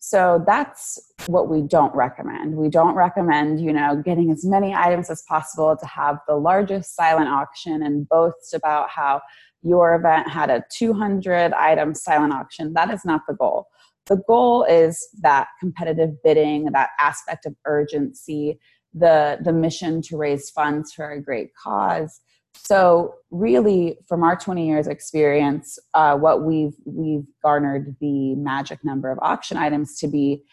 so 0.00 0.42
that's 0.46 0.98
what 1.26 1.48
we 1.48 1.60
don't 1.60 1.94
recommend 1.94 2.56
we 2.56 2.68
don't 2.68 2.94
recommend 2.94 3.60
you 3.60 3.72
know 3.72 4.00
getting 4.04 4.30
as 4.30 4.44
many 4.44 4.74
items 4.74 5.10
as 5.10 5.22
possible 5.28 5.76
to 5.76 5.86
have 5.86 6.18
the 6.28 6.36
largest 6.36 6.94
silent 6.94 7.28
auction 7.28 7.82
and 7.82 8.08
boast 8.08 8.54
about 8.54 8.88
how 8.88 9.20
your 9.62 9.94
event 9.96 10.28
had 10.28 10.50
a 10.50 10.62
200 10.72 11.52
item 11.52 11.94
silent 11.94 12.32
auction 12.32 12.72
that 12.74 12.90
is 12.90 13.04
not 13.04 13.22
the 13.28 13.34
goal 13.34 13.66
the 14.08 14.16
goal 14.26 14.64
is 14.64 15.06
that 15.20 15.48
competitive 15.60 16.10
bidding, 16.24 16.66
that 16.72 16.90
aspect 16.98 17.46
of 17.46 17.54
urgency, 17.66 18.58
the, 18.94 19.38
the 19.42 19.52
mission 19.52 20.02
to 20.02 20.16
raise 20.16 20.50
funds 20.50 20.92
for 20.92 21.10
a 21.10 21.22
great 21.22 21.50
cause. 21.62 22.20
So, 22.64 23.14
really, 23.30 23.98
from 24.08 24.22
our 24.22 24.36
20 24.36 24.66
years 24.66 24.86
experience, 24.86 25.78
uh, 25.94 26.16
what 26.16 26.42
we've 26.42 26.74
we've 26.84 27.24
garnered 27.42 27.96
the 28.00 28.34
magic 28.34 28.84
number 28.84 29.10
of 29.10 29.18
auction 29.22 29.56
items 29.56 29.96
to 29.98 30.08
be 30.08 30.44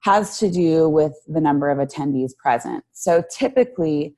has 0.00 0.38
to 0.38 0.50
do 0.50 0.88
with 0.88 1.14
the 1.28 1.40
number 1.40 1.70
of 1.70 1.78
attendees 1.78 2.32
present. 2.36 2.84
So, 2.92 3.22
typically, 3.30 4.14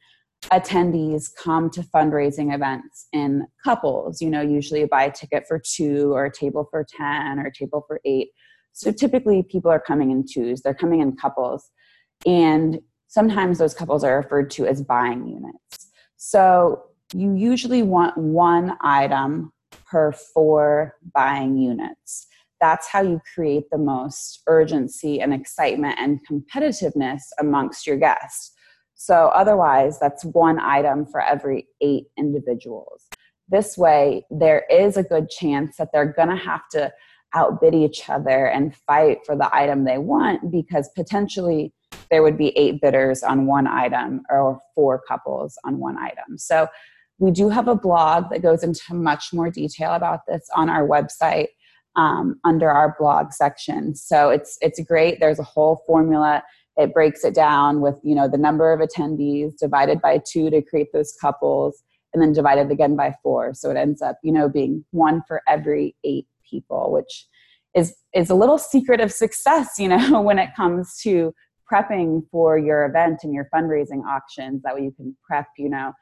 attendees 0.53 1.31
come 1.43 1.71
to 1.71 1.83
fundraising 1.83 2.55
events 2.55 3.09
in 3.13 3.47
couples. 3.63 4.21
You 4.21 4.31
know, 4.31 4.43
usually 4.43 4.81
you 4.81 4.89
buy 4.89 5.05
a 5.05 5.13
ticket 5.13 5.45
for 5.47 5.61
two, 5.65 6.13
or 6.13 6.27
a 6.27 6.33
table 6.33 6.67
for 6.71 6.87
ten, 6.97 7.39
or 7.39 7.47
a 7.47 7.53
table 7.53 7.85
for 7.87 8.01
eight. 8.05 8.29
So 8.75 8.91
typically, 8.91 9.45
people 9.45 9.71
are 9.71 9.81
coming 9.81 10.11
in 10.11 10.25
twos, 10.29 10.61
they're 10.61 10.75
coming 10.75 11.01
in 11.01 11.17
couples. 11.17 11.71
And 12.27 12.81
sometimes 13.07 13.59
those 13.59 13.75
couples 13.75 14.03
are 14.03 14.17
referred 14.17 14.51
to 14.53 14.67
as 14.67 14.83
buying 14.83 15.27
units. 15.27 15.91
So 16.17 16.83
you 17.15 17.35
usually 17.35 17.83
want 17.83 18.19
one 18.19 18.77
item 18.81 19.53
per 19.87 20.13
four 20.13 20.97
buying 21.15 21.57
units. 21.57 22.27
That's 22.61 22.89
how 22.89 23.03
you 23.03 23.21
create 23.35 23.65
the 23.71 23.79
most 23.79 24.43
urgency 24.49 25.21
and 25.21 25.33
excitement 25.33 25.97
and 25.99 26.21
competitiveness 26.29 27.23
amongst 27.39 27.87
your 27.87 27.97
guests. 27.97 28.53
So, 28.97 29.31
otherwise, 29.35 29.99
that's 29.99 30.25
one 30.25 30.59
item 30.59 31.07
for 31.07 31.21
every 31.21 31.69
eight 31.81 32.05
individuals. 32.19 33.05
This 33.49 33.77
way, 33.77 34.25
there 34.31 34.65
is 34.71 34.97
a 34.97 35.03
good 35.03 35.29
chance 35.29 35.77
that 35.77 35.91
they're 35.93 36.13
going 36.13 36.31
to 36.31 36.37
have 36.37 36.69
to 36.73 36.93
outbid 37.35 37.75
each 37.75 38.09
other 38.09 38.47
and 38.47 38.75
fight 38.75 39.19
for 39.27 39.37
the 39.37 39.55
item 39.55 39.85
they 39.85 39.99
want 39.99 40.51
because 40.51 40.89
potentially 40.97 41.73
there 42.11 42.23
would 42.23 42.39
be 42.39 42.57
eight 42.57 42.81
bidders 42.81 43.23
on 43.23 43.47
one 43.47 43.67
item 43.67 44.23
or 44.31 44.61
four 44.75 45.03
couples 45.07 45.59
on 45.65 45.79
one 45.79 45.99
item. 45.99 46.39
So 46.39 46.69
we 47.19 47.31
do 47.31 47.49
have 47.49 47.69
a 47.69 47.75
blog 47.75 48.31
that 48.31 48.43
goes 48.43 48.63
into 48.63 48.95
much 48.95 49.33
more 49.33 49.51
detail 49.51 49.95
about 49.95 50.21
this 50.27 50.47
on 50.55 50.69
our 50.69 50.87
website 50.87 51.49
um, 51.97 52.41
under 52.45 52.71
our 52.71 52.97
blog 52.99 53.33
section. 53.33 53.95
So 53.95 54.31
it's 54.31 54.59
it's 54.61 54.81
great. 54.83 55.21
There's 55.21 55.39
a 55.39 55.45
whole 55.45 55.83
formula. 55.87 56.43
It 56.77 56.93
breaks 56.93 57.25
it 57.25 57.35
down 57.35 57.81
with 57.81 58.01
you 58.03 58.15
know 58.15 58.29
the 58.29 58.39
number 58.39 58.73
of 58.73 58.81
attendees 58.81 59.57
divided 59.59 60.01
by 60.01 60.21
two 60.27 60.51
to 60.51 60.61
create 60.61 60.89
those 60.93 61.15
couples, 61.21 61.83
and 62.13 62.23
then 62.23 62.33
divided 62.33 62.71
again 62.71 62.97
by 62.97 63.15
four. 63.23 63.55
So 63.55 63.71
it 63.71 63.77
ends 63.77 64.03
up 64.03 64.19
you 64.23 64.33
know 64.33 64.49
being 64.49 64.85
one 64.91 65.23
for 65.29 65.41
every 65.47 65.95
eight 66.05 66.27
people, 66.49 66.91
which 66.93 67.27
is 67.75 67.95
is 68.13 68.31
a 68.31 68.35
little 68.35 68.59
secret 68.59 69.01
of 69.01 69.13
success, 69.13 69.79
you 69.79 69.89
know, 69.89 70.21
when 70.23 70.39
it 70.39 70.51
comes 70.57 70.99
to 71.03 71.33
prepping 71.73 72.23
for 72.31 72.59
your 72.59 72.85
event 72.87 73.21
and 73.23 73.33
your 73.33 73.49
fundraising 73.55 74.05
auctions. 74.05 74.63
That 74.63 74.75
way 74.75 74.83
you 74.83 74.93
can 74.93 75.17
prep, 75.27 75.47
you 75.57 75.69
know, 75.71 75.93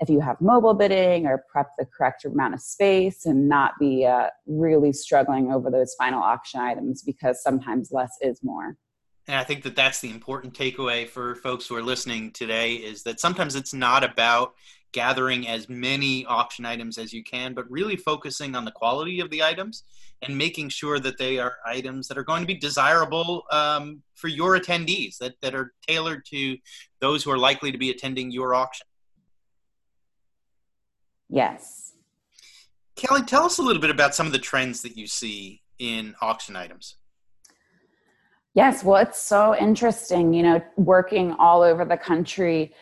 if 0.00 0.10
you 0.10 0.20
have 0.20 0.40
mobile 0.40 0.74
bidding 0.74 1.26
or 1.26 1.44
prep 1.50 1.70
the 1.78 1.86
correct 1.86 2.24
amount 2.24 2.54
of 2.54 2.60
space 2.60 3.26
and 3.26 3.48
not 3.48 3.72
be 3.78 4.04
uh, 4.04 4.28
really 4.46 4.92
struggling 4.92 5.52
over 5.52 5.70
those 5.70 5.94
final 5.98 6.22
auction 6.22 6.60
items 6.60 7.02
because 7.02 7.42
sometimes 7.42 7.90
less 7.92 8.12
is 8.20 8.40
more. 8.42 8.76
And 9.28 9.36
I 9.36 9.44
think 9.44 9.64
that 9.64 9.74
that's 9.74 10.00
the 10.00 10.10
important 10.10 10.54
takeaway 10.54 11.08
for 11.08 11.34
folks 11.36 11.66
who 11.66 11.74
are 11.74 11.82
listening 11.82 12.30
today 12.30 12.74
is 12.74 13.02
that 13.04 13.18
sometimes 13.18 13.56
it's 13.56 13.74
not 13.74 14.04
about 14.04 14.54
gathering 14.92 15.48
as 15.48 15.68
many 15.68 16.24
auction 16.26 16.64
items 16.64 16.96
as 16.96 17.12
you 17.12 17.24
can, 17.24 17.52
but 17.52 17.68
really 17.70 17.96
focusing 17.96 18.54
on 18.54 18.64
the 18.64 18.70
quality 18.70 19.20
of 19.20 19.30
the 19.30 19.42
items 19.42 19.82
and 20.22 20.38
making 20.38 20.68
sure 20.68 20.98
that 21.00 21.18
they 21.18 21.38
are 21.38 21.56
items 21.66 22.08
that 22.08 22.16
are 22.16 22.24
going 22.24 22.40
to 22.40 22.46
be 22.46 22.54
desirable 22.54 23.44
um, 23.50 24.02
for 24.14 24.28
your 24.28 24.58
attendees, 24.58 25.18
that, 25.18 25.34
that 25.42 25.54
are 25.54 25.74
tailored 25.86 26.24
to 26.24 26.56
those 27.00 27.22
who 27.22 27.30
are 27.30 27.38
likely 27.38 27.72
to 27.72 27.78
be 27.78 27.90
attending 27.90 28.30
your 28.30 28.54
auction. 28.54 28.86
Yes. 31.28 31.92
Callie, 32.96 33.22
tell 33.22 33.44
us 33.44 33.58
a 33.58 33.62
little 33.62 33.80
bit 33.82 33.90
about 33.90 34.14
some 34.14 34.26
of 34.26 34.32
the 34.32 34.38
trends 34.38 34.82
that 34.82 34.96
you 34.96 35.06
see 35.06 35.60
in 35.78 36.14
auction 36.20 36.56
items. 36.56 36.96
Yes, 38.54 38.82
well, 38.82 39.02
it's 39.02 39.20
so 39.20 39.54
interesting, 39.54 40.32
you 40.32 40.42
know, 40.42 40.62
working 40.76 41.32
all 41.38 41.60
over 41.62 41.84
the 41.84 41.98
country. 41.98 42.72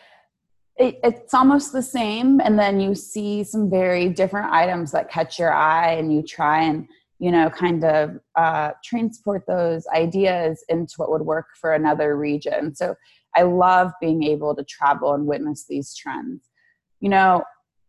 It, 0.77 0.99
it's 1.03 1.33
almost 1.33 1.73
the 1.73 1.81
same, 1.81 2.39
and 2.39 2.57
then 2.57 2.79
you 2.79 2.95
see 2.95 3.43
some 3.43 3.69
very 3.69 4.07
different 4.07 4.53
items 4.53 4.93
that 4.93 5.11
catch 5.11 5.37
your 5.37 5.53
eye, 5.53 5.91
and 5.91 6.13
you 6.13 6.23
try 6.23 6.63
and, 6.63 6.87
you 7.19 7.29
know, 7.29 7.49
kind 7.49 7.83
of 7.83 8.19
uh, 8.37 8.71
transport 8.85 9.43
those 9.47 9.85
ideas 9.87 10.63
into 10.69 10.93
what 10.95 11.11
would 11.11 11.23
work 11.23 11.47
for 11.59 11.73
another 11.73 12.15
region. 12.15 12.73
So 12.73 12.95
I 13.35 13.41
love 13.41 13.91
being 13.99 14.23
able 14.23 14.55
to 14.55 14.63
travel 14.63 15.13
and 15.13 15.25
witness 15.25 15.65
these 15.67 15.93
trends. 15.93 16.49
You 17.01 17.09
know, 17.09 17.43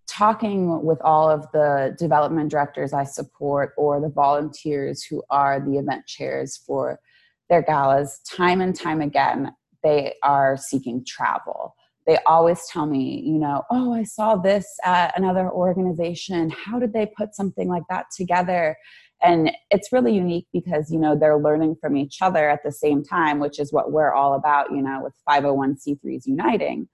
talking 0.08 0.84
with 0.84 1.00
all 1.02 1.28
of 1.28 1.46
the 1.52 1.94
development 1.98 2.50
directors 2.50 2.92
I 2.92 3.04
support 3.04 3.72
or 3.76 4.00
the 4.00 4.08
volunteers 4.08 5.02
who 5.02 5.22
are 5.30 5.60
the 5.60 5.78
event 5.78 6.06
chairs 6.06 6.56
for 6.66 7.00
their 7.48 7.62
galas, 7.62 8.20
time 8.28 8.60
and 8.60 8.74
time 8.74 9.00
again, 9.00 9.52
they 9.82 10.14
are 10.22 10.56
seeking 10.56 11.04
travel. 11.06 11.74
They 12.06 12.18
always 12.26 12.66
tell 12.68 12.86
me, 12.86 13.20
you 13.24 13.38
know, 13.38 13.62
oh, 13.70 13.92
I 13.92 14.04
saw 14.04 14.36
this 14.36 14.66
at 14.84 15.16
another 15.18 15.50
organization. 15.50 16.50
How 16.50 16.78
did 16.78 16.92
they 16.92 17.06
put 17.06 17.34
something 17.34 17.68
like 17.68 17.82
that 17.90 18.06
together? 18.16 18.76
And 19.22 19.50
it's 19.70 19.92
really 19.92 20.14
unique 20.14 20.46
because, 20.52 20.90
you 20.90 20.98
know, 20.98 21.16
they're 21.16 21.38
learning 21.38 21.76
from 21.80 21.96
each 21.96 22.18
other 22.20 22.48
at 22.48 22.62
the 22.64 22.70
same 22.70 23.02
time, 23.02 23.40
which 23.40 23.58
is 23.58 23.72
what 23.72 23.90
we're 23.90 24.12
all 24.12 24.34
about, 24.34 24.70
you 24.70 24.82
know, 24.82 25.00
with 25.02 25.14
501c3s 25.28 26.26
uniting. 26.26 26.88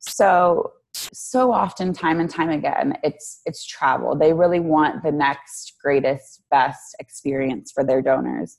So 0.00 0.72
so 1.12 1.52
often 1.52 1.92
time 1.92 2.20
and 2.20 2.30
time 2.30 2.50
again 2.50 2.94
it's 3.02 3.40
it's 3.46 3.64
travel. 3.64 4.16
They 4.16 4.32
really 4.32 4.60
want 4.60 5.02
the 5.02 5.12
next 5.12 5.74
greatest 5.82 6.42
best 6.50 6.96
experience 7.00 7.72
for 7.72 7.84
their 7.84 8.02
donors 8.02 8.58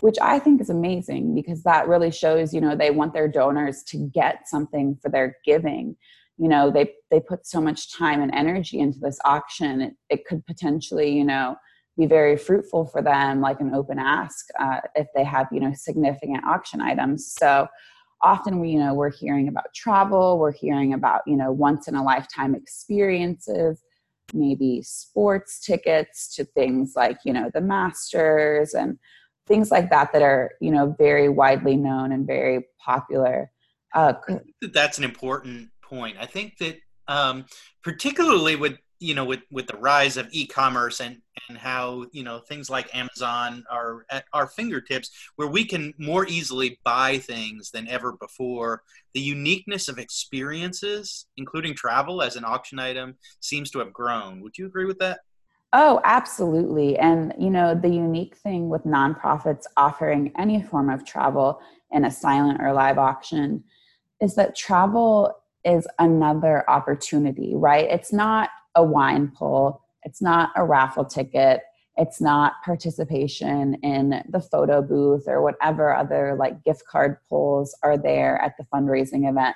which 0.00 0.16
i 0.22 0.38
think 0.38 0.60
is 0.60 0.70
amazing 0.70 1.34
because 1.34 1.62
that 1.62 1.86
really 1.86 2.10
shows 2.10 2.54
you 2.54 2.60
know 2.60 2.74
they 2.74 2.90
want 2.90 3.12
their 3.12 3.28
donors 3.28 3.82
to 3.82 3.98
get 4.12 4.48
something 4.48 4.96
for 5.00 5.10
their 5.10 5.36
giving. 5.44 5.96
You 6.38 6.48
know 6.48 6.70
they 6.70 6.92
they 7.10 7.20
put 7.20 7.46
so 7.46 7.60
much 7.60 7.92
time 7.92 8.22
and 8.22 8.34
energy 8.34 8.78
into 8.78 8.98
this 8.98 9.18
auction. 9.24 9.80
It, 9.82 9.94
it 10.08 10.24
could 10.24 10.44
potentially 10.46 11.10
you 11.10 11.24
know 11.24 11.56
be 11.98 12.06
very 12.06 12.38
fruitful 12.38 12.86
for 12.86 13.02
them 13.02 13.42
like 13.42 13.60
an 13.60 13.74
open 13.74 13.98
ask 13.98 14.46
uh, 14.58 14.80
if 14.94 15.06
they 15.14 15.24
have 15.24 15.46
you 15.52 15.60
know 15.60 15.72
significant 15.74 16.44
auction 16.44 16.80
items. 16.80 17.34
So 17.38 17.68
often 18.22 18.60
we 18.60 18.70
you 18.70 18.78
know 18.78 18.94
we're 18.94 19.10
hearing 19.10 19.48
about 19.48 19.72
travel 19.74 20.38
we're 20.38 20.52
hearing 20.52 20.92
about 20.92 21.22
you 21.26 21.36
know 21.36 21.50
once 21.50 21.88
in 21.88 21.94
a 21.94 22.02
lifetime 22.02 22.54
experiences 22.54 23.82
maybe 24.32 24.82
sports 24.82 25.64
tickets 25.64 26.34
to 26.34 26.44
things 26.44 26.94
like 26.96 27.18
you 27.24 27.32
know 27.32 27.50
the 27.54 27.60
masters 27.60 28.74
and 28.74 28.98
things 29.46 29.70
like 29.70 29.90
that 29.90 30.12
that 30.12 30.22
are 30.22 30.52
you 30.60 30.70
know 30.70 30.94
very 30.98 31.28
widely 31.28 31.76
known 31.76 32.12
and 32.12 32.26
very 32.26 32.64
popular. 32.84 33.50
Uh, 33.94 34.14
that's 34.72 34.98
an 34.98 35.04
important 35.04 35.68
point. 35.82 36.16
I 36.18 36.26
think 36.26 36.56
that 36.58 36.78
um, 37.08 37.44
particularly 37.82 38.56
with 38.56 38.78
you 39.02 39.14
know 39.14 39.24
with 39.24 39.40
with 39.50 39.66
the 39.66 39.76
rise 39.76 40.16
of 40.16 40.28
e-commerce 40.30 41.00
and 41.00 41.18
and 41.48 41.58
how 41.58 42.06
you 42.12 42.22
know 42.22 42.38
things 42.38 42.70
like 42.70 42.94
amazon 42.94 43.64
are 43.70 44.06
at 44.10 44.24
our 44.32 44.46
fingertips 44.46 45.10
where 45.36 45.48
we 45.48 45.64
can 45.64 45.92
more 45.98 46.26
easily 46.26 46.78
buy 46.84 47.18
things 47.18 47.70
than 47.70 47.88
ever 47.88 48.12
before. 48.12 48.82
The 49.14 49.20
uniqueness 49.20 49.88
of 49.88 49.98
experiences 49.98 51.26
including 51.36 51.74
travel 51.74 52.22
as 52.22 52.36
an 52.36 52.44
auction 52.44 52.78
item 52.78 53.16
seems 53.40 53.70
to 53.72 53.80
have 53.80 53.92
grown. 53.92 54.40
Would 54.42 54.56
you 54.56 54.66
agree 54.66 54.84
with 54.84 54.98
that? 55.00 55.20
Oh 55.72 56.00
absolutely. 56.04 56.98
And 56.98 57.34
you 57.38 57.50
know 57.50 57.74
the 57.74 57.88
unique 57.88 58.36
thing 58.36 58.68
with 58.68 58.84
nonprofits 58.84 59.64
offering 59.76 60.32
any 60.38 60.62
form 60.62 60.90
of 60.90 61.04
travel 61.04 61.60
in 61.90 62.04
a 62.04 62.10
silent 62.10 62.60
or 62.62 62.72
live 62.72 62.98
auction 62.98 63.64
is 64.20 64.36
that 64.36 64.54
travel 64.54 65.34
is 65.64 65.86
another 65.98 66.68
opportunity 66.70 67.54
right? 67.54 67.88
It's 67.90 68.12
not 68.12 68.50
a 68.74 68.82
wine 68.84 69.32
pull, 69.36 69.82
it's 70.04 70.22
not 70.22 70.50
a 70.56 70.64
raffle 70.64 71.04
ticket, 71.04 71.62
it's 71.96 72.20
not 72.20 72.54
participation 72.64 73.74
in 73.82 74.22
the 74.28 74.40
photo 74.40 74.80
booth 74.80 75.24
or 75.26 75.42
whatever 75.42 75.94
other 75.94 76.36
like 76.38 76.64
gift 76.64 76.84
card 76.86 77.18
pulls 77.28 77.76
are 77.82 77.98
there 77.98 78.40
at 78.40 78.56
the 78.56 78.64
fundraising 78.72 79.28
event. 79.28 79.54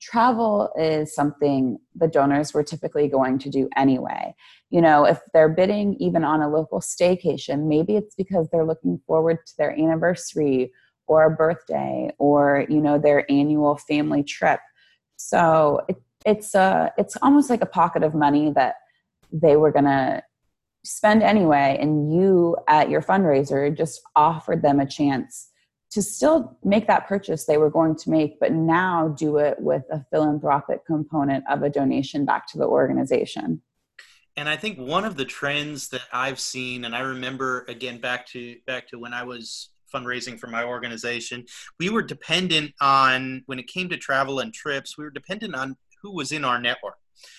Travel 0.00 0.70
is 0.78 1.14
something 1.14 1.78
the 1.94 2.08
donors 2.08 2.52
were 2.52 2.62
typically 2.62 3.08
going 3.08 3.38
to 3.38 3.50
do 3.50 3.68
anyway. 3.76 4.34
You 4.70 4.80
know, 4.80 5.04
if 5.04 5.20
they're 5.32 5.48
bidding 5.48 5.94
even 6.00 6.24
on 6.24 6.40
a 6.40 6.48
local 6.48 6.80
staycation, 6.80 7.68
maybe 7.68 7.96
it's 7.96 8.14
because 8.14 8.48
they're 8.50 8.66
looking 8.66 9.00
forward 9.06 9.38
to 9.46 9.56
their 9.56 9.72
anniversary 9.78 10.72
or 11.06 11.24
a 11.24 11.30
birthday 11.30 12.10
or, 12.18 12.66
you 12.68 12.80
know, 12.80 12.98
their 12.98 13.30
annual 13.30 13.76
family 13.76 14.22
trip. 14.22 14.60
So 15.16 15.80
it's 16.24 16.54
uh 16.54 16.90
it's 16.96 17.16
almost 17.22 17.50
like 17.50 17.62
a 17.62 17.66
pocket 17.66 18.02
of 18.02 18.14
money 18.14 18.50
that 18.52 18.76
they 19.32 19.56
were 19.56 19.72
to 19.72 20.22
spend 20.84 21.22
anyway 21.22 21.78
and 21.80 22.14
you 22.14 22.56
at 22.68 22.90
your 22.90 23.00
fundraiser 23.00 23.74
just 23.74 24.02
offered 24.16 24.62
them 24.62 24.80
a 24.80 24.86
chance 24.86 25.50
to 25.90 26.02
still 26.02 26.58
make 26.62 26.86
that 26.86 27.06
purchase 27.06 27.46
they 27.46 27.56
were 27.56 27.70
going 27.70 27.96
to 27.96 28.10
make 28.10 28.38
but 28.38 28.52
now 28.52 29.08
do 29.16 29.38
it 29.38 29.58
with 29.58 29.82
a 29.90 30.04
philanthropic 30.10 30.84
component 30.84 31.42
of 31.50 31.62
a 31.62 31.70
donation 31.70 32.24
back 32.24 32.46
to 32.46 32.58
the 32.58 32.66
organization. 32.66 33.62
And 34.36 34.48
i 34.48 34.56
think 34.56 34.78
one 34.78 35.04
of 35.04 35.16
the 35.16 35.24
trends 35.24 35.88
that 35.88 36.02
i've 36.12 36.40
seen 36.40 36.84
and 36.84 36.94
i 36.94 37.00
remember 37.00 37.64
again 37.68 37.98
back 37.98 38.26
to 38.28 38.56
back 38.66 38.88
to 38.88 38.98
when 38.98 39.14
i 39.14 39.22
was 39.22 39.70
fundraising 39.94 40.38
for 40.38 40.48
my 40.48 40.64
organization 40.64 41.44
we 41.78 41.88
were 41.88 42.02
dependent 42.02 42.72
on 42.80 43.42
when 43.46 43.60
it 43.60 43.68
came 43.68 43.88
to 43.88 43.96
travel 43.96 44.40
and 44.40 44.52
trips 44.52 44.98
we 44.98 45.04
were 45.04 45.10
dependent 45.10 45.54
on 45.54 45.76
who 46.04 46.14
was 46.14 46.30
in 46.30 46.44
our 46.44 46.60
network. 46.60 46.98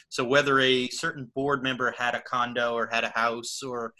So 0.09 0.25
whether 0.25 0.59
a 0.59 0.89
certain 0.89 1.31
board 1.35 1.61
member 1.61 1.93
had 1.97 2.15
a 2.15 2.21
condo 2.21 2.73
or 2.73 2.89
had 2.91 3.03
a 3.03 3.09
house 3.09 3.61
or 3.63 3.93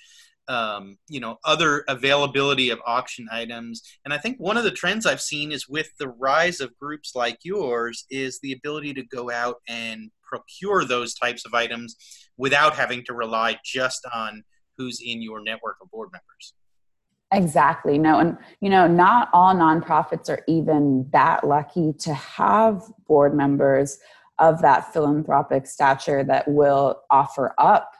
um, 0.47 0.97
you 1.07 1.19
know 1.19 1.37
other 1.45 1.83
availability 1.87 2.69
of 2.69 2.79
auction 2.85 3.27
items 3.31 3.81
and 4.03 4.13
i 4.13 4.17
think 4.19 4.37
one 4.37 4.57
of 4.57 4.63
the 4.63 4.69
trends 4.69 5.07
i've 5.07 5.19
seen 5.19 5.51
is 5.51 5.67
with 5.67 5.89
the 5.97 6.09
rise 6.09 6.61
of 6.61 6.77
groups 6.77 7.15
like 7.15 7.39
yours 7.41 8.05
is 8.11 8.39
the 8.43 8.51
ability 8.51 8.93
to 8.93 9.03
go 9.05 9.31
out 9.31 9.55
and 9.67 10.11
procure 10.21 10.85
those 10.85 11.15
types 11.15 11.47
of 11.47 11.55
items 11.55 11.95
without 12.37 12.75
having 12.75 13.03
to 13.05 13.15
rely 13.15 13.57
just 13.65 14.05
on 14.13 14.43
who's 14.77 15.01
in 15.03 15.19
your 15.19 15.41
network 15.41 15.77
of 15.81 15.89
board 15.89 16.09
members 16.11 16.53
Exactly. 17.31 17.97
No, 17.97 18.19
and 18.19 18.37
you 18.61 18.69
know, 18.69 18.87
not 18.87 19.29
all 19.33 19.53
nonprofits 19.53 20.29
are 20.29 20.43
even 20.47 21.09
that 21.11 21.45
lucky 21.45 21.93
to 21.99 22.13
have 22.13 22.83
board 23.07 23.35
members 23.35 23.97
of 24.39 24.61
that 24.61 24.91
philanthropic 24.91 25.65
stature 25.67 26.23
that 26.23 26.47
will 26.47 27.01
offer 27.09 27.53
up 27.57 27.91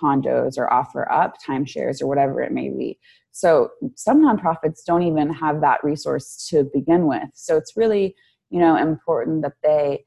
condos 0.00 0.58
or 0.58 0.72
offer 0.72 1.10
up 1.10 1.34
timeshares 1.46 2.02
or 2.02 2.06
whatever 2.06 2.40
it 2.42 2.52
may 2.52 2.68
be. 2.68 2.98
So 3.30 3.70
some 3.94 4.22
nonprofits 4.22 4.84
don't 4.84 5.02
even 5.02 5.32
have 5.32 5.60
that 5.60 5.82
resource 5.82 6.46
to 6.50 6.64
begin 6.72 7.06
with. 7.06 7.28
So 7.34 7.56
it's 7.56 7.76
really, 7.76 8.14
you 8.50 8.60
know, 8.60 8.76
important 8.76 9.42
that 9.42 9.54
they, 9.62 10.04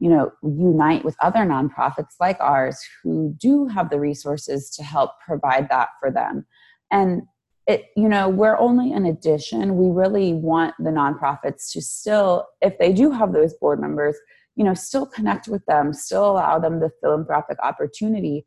you 0.00 0.08
know, 0.08 0.32
unite 0.42 1.04
with 1.04 1.16
other 1.22 1.40
nonprofits 1.40 2.14
like 2.20 2.36
ours 2.40 2.80
who 3.02 3.34
do 3.38 3.66
have 3.66 3.90
the 3.90 4.00
resources 4.00 4.70
to 4.70 4.82
help 4.82 5.12
provide 5.24 5.68
that 5.68 5.90
for 6.00 6.10
them. 6.10 6.46
And 6.90 7.22
it, 7.66 7.86
you 7.96 8.08
know, 8.08 8.28
we're 8.28 8.58
only 8.58 8.92
an 8.92 9.04
addition. 9.04 9.76
We 9.76 9.90
really 9.90 10.32
want 10.32 10.74
the 10.78 10.90
nonprofits 10.90 11.70
to 11.72 11.82
still, 11.82 12.46
if 12.62 12.78
they 12.78 12.92
do 12.92 13.10
have 13.10 13.32
those 13.32 13.52
board 13.54 13.78
members, 13.78 14.16
you 14.58 14.64
know 14.64 14.74
still 14.74 15.06
connect 15.06 15.48
with 15.48 15.64
them 15.66 15.94
still 15.94 16.30
allow 16.32 16.58
them 16.58 16.80
the 16.80 16.90
philanthropic 17.00 17.56
opportunity 17.62 18.44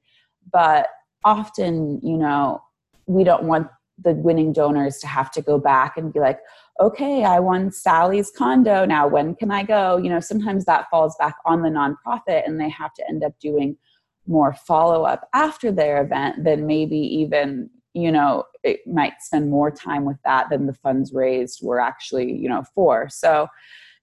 but 0.52 0.88
often 1.24 2.00
you 2.04 2.18
know 2.18 2.62
we 3.08 3.24
don't 3.24 3.44
want 3.44 3.68
the 4.04 4.14
winning 4.14 4.54
donors 4.54 4.98
to 5.00 5.08
have 5.08 5.32
to 5.32 5.42
go 5.42 5.58
back 5.58 5.98
and 5.98 6.14
be 6.14 6.20
like, 6.20 6.40
okay, 6.80 7.24
I 7.24 7.40
won 7.40 7.72
Sally's 7.72 8.32
condo. 8.36 8.86
Now, 8.86 9.08
when 9.08 9.36
can 9.36 9.52
I 9.52 9.64
go? 9.64 9.98
You 9.98 10.10
know, 10.10 10.20
sometimes 10.20 10.66
that 10.66 10.90
falls 10.90 11.16
back 11.20 11.36
on 11.46 11.62
the 11.62 11.70
nonprofit 11.70 12.46
and 12.46 12.60
they 12.60 12.70
have 12.70 12.94
to 12.96 13.08
end 13.08 13.24
up 13.24 13.34
doing 13.40 13.78
more 14.28 14.54
follow 14.54 15.04
up 15.04 15.28
after 15.34 15.72
their 15.72 16.02
event 16.02 16.44
than 16.44 16.68
maybe 16.68 16.98
even, 16.98 17.70
you 17.94 18.12
know, 18.12 18.46
it 18.64 18.80
might 18.88 19.22
spend 19.22 19.50
more 19.50 19.72
time 19.72 20.06
with 20.06 20.18
that 20.26 20.50
than 20.50 20.68
the 20.68 20.74
funds 20.74 21.14
raised 21.14 21.60
were 21.64 21.80
actually, 21.80 22.32
you 22.32 22.48
know, 22.48 22.64
for. 22.74 23.10
So 23.10 23.48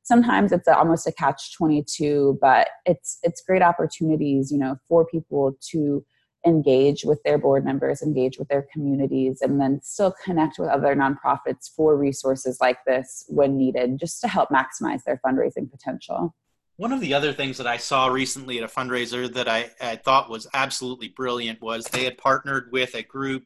sometimes 0.08 0.50
it's 0.50 0.66
almost 0.66 1.06
a 1.06 1.12
catch 1.12 1.54
22, 1.54 2.38
but 2.40 2.68
it's, 2.86 3.18
it's 3.22 3.42
great 3.42 3.62
opportunities, 3.62 4.50
you 4.50 4.58
know, 4.58 4.76
for 4.88 5.06
people 5.06 5.56
to 5.70 6.04
engage 6.46 7.04
with 7.04 7.22
their 7.24 7.36
board 7.36 7.64
members, 7.64 8.00
engage 8.02 8.38
with 8.38 8.48
their 8.48 8.66
communities, 8.72 9.42
and 9.42 9.60
then 9.60 9.80
still 9.82 10.14
connect 10.24 10.58
with 10.58 10.68
other 10.70 10.96
nonprofits 10.96 11.70
for 11.76 11.96
resources 11.96 12.58
like 12.60 12.78
this 12.86 13.24
when 13.28 13.58
needed, 13.58 13.98
just 13.98 14.20
to 14.22 14.28
help 14.28 14.48
maximize 14.48 15.04
their 15.04 15.20
fundraising 15.24 15.70
potential. 15.70 16.34
One 16.76 16.92
of 16.92 17.00
the 17.00 17.12
other 17.12 17.32
things 17.32 17.58
that 17.58 17.66
I 17.66 17.76
saw 17.76 18.06
recently 18.06 18.58
at 18.58 18.64
a 18.64 18.68
fundraiser 18.72 19.32
that 19.34 19.48
I, 19.48 19.70
I 19.80 19.96
thought 19.96 20.30
was 20.30 20.46
absolutely 20.54 21.08
brilliant 21.08 21.60
was 21.60 21.84
they 21.84 22.04
had 22.04 22.16
partnered 22.16 22.70
with 22.72 22.94
a 22.94 23.02
group 23.02 23.42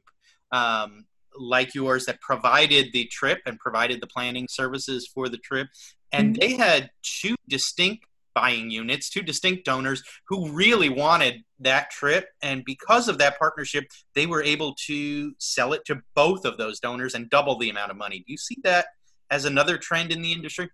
um, 0.53 1.07
like 1.37 1.75
yours 1.75 2.05
that 2.05 2.21
provided 2.21 2.93
the 2.93 3.07
trip 3.07 3.41
and 3.47 3.59
provided 3.59 4.01
the 4.01 4.07
planning 4.07 4.47
services 4.49 5.11
for 5.13 5.29
the 5.29 5.39
trip. 5.39 5.69
And 6.13 6.37
mm-hmm. 6.37 6.41
they 6.41 6.57
had 6.57 6.91
two 7.03 7.35
distinct 7.49 8.07
buying 8.35 8.71
units, 8.71 9.11
two 9.11 9.23
distinct 9.23 9.65
donors 9.65 10.03
who 10.29 10.51
really 10.51 10.89
wanted 10.89 11.43
that 11.61 11.91
trip. 11.91 12.29
And 12.43 12.65
because 12.65 13.09
of 13.09 13.19
that 13.19 13.39
partnership, 13.39 13.85
they 14.15 14.27
were 14.27 14.43
able 14.43 14.75
to 14.87 15.35
sell 15.39 15.73
it 15.73 15.85
to 15.87 16.01
both 16.15 16.45
of 16.45 16.57
those 16.57 16.81
donors 16.81 17.15
and 17.15 17.29
double 17.29 17.59
the 17.59 17.71
amount 17.71 17.91
of 17.91 17.97
money. 17.97 18.19
Do 18.27 18.33
you 18.33 18.39
see 18.39 18.57
that 18.65 18.87
as 19.31 19.45
another 19.45 19.79
trend 19.79 20.13
in 20.13 20.23
the 20.23 20.33
industry? 20.33 20.71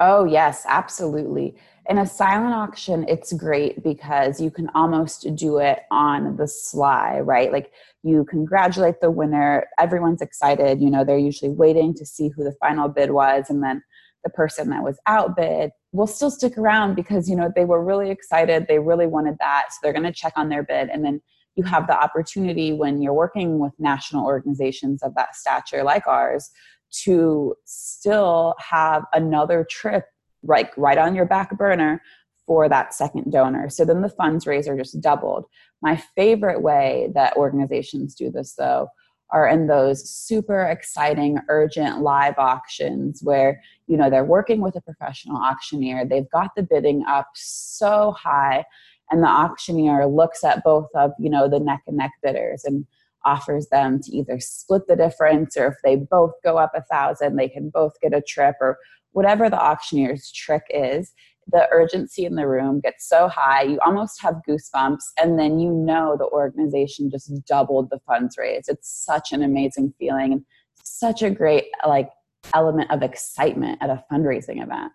Oh, 0.00 0.24
yes, 0.24 0.64
absolutely. 0.68 1.56
In 1.88 1.98
a 1.98 2.06
silent 2.06 2.54
auction, 2.54 3.04
it's 3.08 3.32
great 3.32 3.82
because 3.82 4.40
you 4.40 4.50
can 4.50 4.70
almost 4.74 5.34
do 5.34 5.58
it 5.58 5.80
on 5.90 6.36
the 6.36 6.46
sly, 6.46 7.18
right? 7.18 7.50
Like 7.50 7.72
you 8.04 8.24
congratulate 8.24 9.00
the 9.00 9.10
winner, 9.10 9.66
everyone's 9.78 10.22
excited, 10.22 10.80
you 10.80 10.90
know, 10.90 11.02
they're 11.02 11.18
usually 11.18 11.50
waiting 11.50 11.94
to 11.94 12.06
see 12.06 12.28
who 12.28 12.44
the 12.44 12.54
final 12.60 12.88
bid 12.88 13.10
was, 13.10 13.46
and 13.48 13.62
then 13.62 13.82
the 14.24 14.30
person 14.30 14.68
that 14.70 14.82
was 14.82 14.98
outbid 15.06 15.70
will 15.92 16.06
still 16.06 16.30
stick 16.30 16.58
around 16.58 16.94
because 16.94 17.28
you 17.28 17.36
know 17.36 17.50
they 17.54 17.64
were 17.64 17.84
really 17.84 18.10
excited 18.10 18.66
they 18.68 18.78
really 18.78 19.06
wanted 19.06 19.36
that 19.38 19.66
so 19.70 19.76
they're 19.82 19.92
going 19.92 20.02
to 20.02 20.12
check 20.12 20.32
on 20.36 20.48
their 20.48 20.62
bid 20.62 20.88
and 20.88 21.04
then 21.04 21.20
you 21.54 21.64
have 21.64 21.86
the 21.86 21.98
opportunity 21.98 22.72
when 22.72 23.02
you're 23.02 23.12
working 23.12 23.58
with 23.58 23.72
national 23.78 24.24
organizations 24.24 25.02
of 25.02 25.14
that 25.14 25.34
stature 25.34 25.82
like 25.82 26.06
ours 26.06 26.50
to 26.90 27.54
still 27.64 28.54
have 28.58 29.04
another 29.12 29.66
trip 29.68 30.04
like 30.42 30.76
right 30.76 30.98
on 30.98 31.14
your 31.14 31.26
back 31.26 31.56
burner 31.58 32.00
for 32.46 32.68
that 32.68 32.94
second 32.94 33.30
donor. 33.30 33.68
So 33.68 33.84
then 33.84 34.00
the 34.00 34.08
funds 34.08 34.46
raised 34.46 34.70
just 34.76 35.00
doubled. 35.00 35.44
My 35.82 36.02
favorite 36.16 36.62
way 36.62 37.10
that 37.14 37.36
organizations 37.36 38.14
do 38.14 38.30
this 38.30 38.54
though 38.54 38.88
are 39.30 39.46
in 39.46 39.66
those 39.66 40.08
super 40.08 40.62
exciting 40.62 41.38
urgent 41.48 42.00
live 42.00 42.34
auctions 42.38 43.20
where 43.22 43.60
you 43.86 43.96
know 43.96 44.08
they're 44.10 44.24
working 44.24 44.60
with 44.60 44.76
a 44.76 44.80
professional 44.80 45.36
auctioneer. 45.36 46.04
They've 46.04 46.30
got 46.30 46.50
the 46.56 46.62
bidding 46.62 47.04
up 47.06 47.28
so 47.34 48.12
high 48.12 48.64
and 49.10 49.22
the 49.22 49.28
auctioneer 49.28 50.06
looks 50.06 50.44
at 50.44 50.64
both 50.64 50.88
of 50.94 51.12
you 51.18 51.30
know 51.30 51.48
the 51.48 51.60
neck 51.60 51.82
and 51.86 51.96
neck 51.96 52.12
bidders 52.22 52.64
and 52.64 52.86
offers 53.24 53.68
them 53.68 54.00
to 54.00 54.16
either 54.16 54.38
split 54.40 54.86
the 54.86 54.96
difference 54.96 55.56
or 55.56 55.66
if 55.66 55.74
they 55.82 55.96
both 55.96 56.32
go 56.44 56.56
up 56.56 56.72
a 56.74 56.82
thousand 56.82 57.36
they 57.36 57.48
can 57.48 57.68
both 57.68 57.92
get 58.00 58.14
a 58.14 58.22
trip 58.22 58.54
or 58.60 58.78
whatever 59.12 59.50
the 59.50 59.60
auctioneer's 59.60 60.30
trick 60.30 60.62
is 60.70 61.12
the 61.50 61.66
urgency 61.72 62.24
in 62.24 62.34
the 62.34 62.46
room 62.46 62.80
gets 62.80 63.08
so 63.08 63.28
high 63.28 63.62
you 63.62 63.78
almost 63.84 64.20
have 64.22 64.40
goosebumps 64.48 65.02
and 65.20 65.38
then 65.38 65.58
you 65.58 65.70
know 65.70 66.16
the 66.18 66.26
organization 66.26 67.10
just 67.10 67.32
doubled 67.46 67.88
the 67.90 68.00
funds 68.06 68.36
raised 68.38 68.68
it's 68.68 69.04
such 69.04 69.32
an 69.32 69.42
amazing 69.42 69.92
feeling 69.98 70.32
and 70.32 70.44
such 70.84 71.22
a 71.22 71.30
great 71.30 71.64
like 71.86 72.10
element 72.54 72.90
of 72.90 73.02
excitement 73.02 73.78
at 73.80 73.90
a 73.90 74.02
fundraising 74.10 74.62
event 74.62 74.92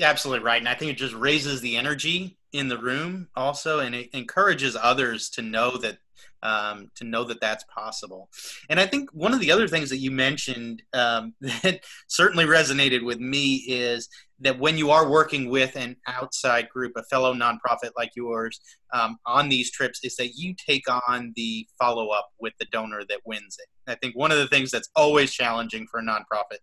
absolutely 0.00 0.44
right 0.44 0.60
and 0.60 0.68
i 0.68 0.74
think 0.74 0.90
it 0.90 0.96
just 0.96 1.14
raises 1.14 1.60
the 1.60 1.76
energy 1.76 2.38
in 2.52 2.68
the 2.68 2.78
room 2.78 3.28
also 3.36 3.80
and 3.80 3.94
it 3.94 4.08
encourages 4.12 4.76
others 4.80 5.28
to 5.28 5.42
know 5.42 5.76
that 5.76 5.98
um, 6.42 6.90
to 6.96 7.04
know 7.04 7.24
that 7.24 7.40
that's 7.40 7.64
possible. 7.64 8.28
And 8.68 8.78
I 8.78 8.86
think 8.86 9.10
one 9.12 9.34
of 9.34 9.40
the 9.40 9.50
other 9.50 9.68
things 9.68 9.90
that 9.90 9.98
you 9.98 10.10
mentioned 10.10 10.82
um, 10.92 11.34
that 11.40 11.80
certainly 12.06 12.44
resonated 12.44 13.04
with 13.04 13.18
me 13.18 13.56
is 13.66 14.08
that 14.40 14.58
when 14.58 14.78
you 14.78 14.90
are 14.90 15.10
working 15.10 15.50
with 15.50 15.74
an 15.74 15.96
outside 16.06 16.68
group, 16.68 16.92
a 16.96 17.02
fellow 17.04 17.34
nonprofit 17.34 17.90
like 17.96 18.12
yours, 18.14 18.60
um, 18.92 19.18
on 19.26 19.48
these 19.48 19.70
trips, 19.70 20.00
is 20.04 20.14
that 20.16 20.34
you 20.36 20.54
take 20.54 20.84
on 20.88 21.32
the 21.34 21.66
follow 21.78 22.10
up 22.10 22.28
with 22.38 22.52
the 22.60 22.66
donor 22.70 23.02
that 23.08 23.20
wins 23.24 23.56
it. 23.58 23.90
I 23.90 23.96
think 23.96 24.14
one 24.14 24.30
of 24.30 24.38
the 24.38 24.46
things 24.46 24.70
that's 24.70 24.90
always 24.94 25.32
challenging 25.32 25.86
for 25.90 25.98
a 25.98 26.04
nonprofit 26.04 26.58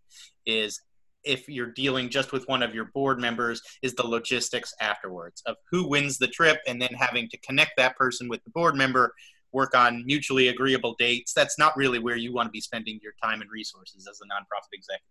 is 0.45 0.81
if 1.25 1.49
you're 1.49 1.71
dealing 1.71 2.09
just 2.09 2.31
with 2.31 2.47
one 2.47 2.63
of 2.63 2.73
your 2.73 2.85
board 2.93 3.19
members 3.19 3.61
is 3.81 3.93
the 3.95 4.05
logistics 4.05 4.73
afterwards 4.79 5.41
of 5.45 5.55
who 5.71 5.87
wins 5.87 6.17
the 6.17 6.27
trip 6.27 6.59
and 6.67 6.81
then 6.81 6.93
having 6.93 7.27
to 7.29 7.37
connect 7.37 7.71
that 7.77 7.95
person 7.97 8.29
with 8.29 8.43
the 8.43 8.49
board 8.51 8.75
member 8.75 9.13
work 9.51 9.75
on 9.75 10.05
mutually 10.05 10.49
agreeable 10.49 10.95
dates. 10.99 11.33
That's 11.33 11.57
not 11.57 11.75
really 11.77 11.99
where 11.99 12.17
you 12.17 12.33
want 12.33 12.47
to 12.47 12.51
be 12.51 12.61
spending 12.61 12.99
your 13.01 13.13
time 13.23 13.41
and 13.41 13.49
resources 13.49 14.07
as 14.07 14.19
a 14.21 14.25
nonprofit 14.25 14.73
executive. 14.73 15.07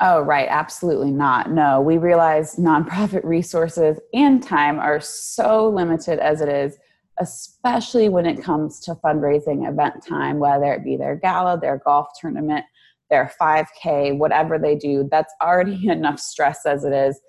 Oh, 0.00 0.20
right. 0.20 0.48
Absolutely 0.50 1.10
not. 1.10 1.50
No, 1.50 1.80
we 1.80 1.96
realize 1.96 2.56
nonprofit 2.56 3.24
resources 3.24 3.98
and 4.12 4.42
time 4.42 4.78
are 4.78 5.00
so 5.00 5.68
limited 5.68 6.18
as 6.18 6.40
it 6.40 6.48
is, 6.48 6.78
especially 7.18 8.08
when 8.08 8.26
it 8.26 8.42
comes 8.42 8.80
to 8.80 8.94
fundraising 8.96 9.68
event 9.68 10.04
time, 10.06 10.38
whether 10.38 10.72
it 10.74 10.84
be 10.84 10.96
their 10.96 11.16
gala, 11.16 11.58
their 11.58 11.78
golf 11.78 12.08
tournament, 12.20 12.64
their 13.10 13.32
5K, 13.40 14.16
whatever 14.18 14.58
they 14.58 14.74
do. 14.76 15.08
That's 15.10 15.32
already 15.42 15.88
enough 15.88 16.20
stress 16.20 16.66
as 16.66 16.84
it 16.84 16.92
is. 16.92 17.20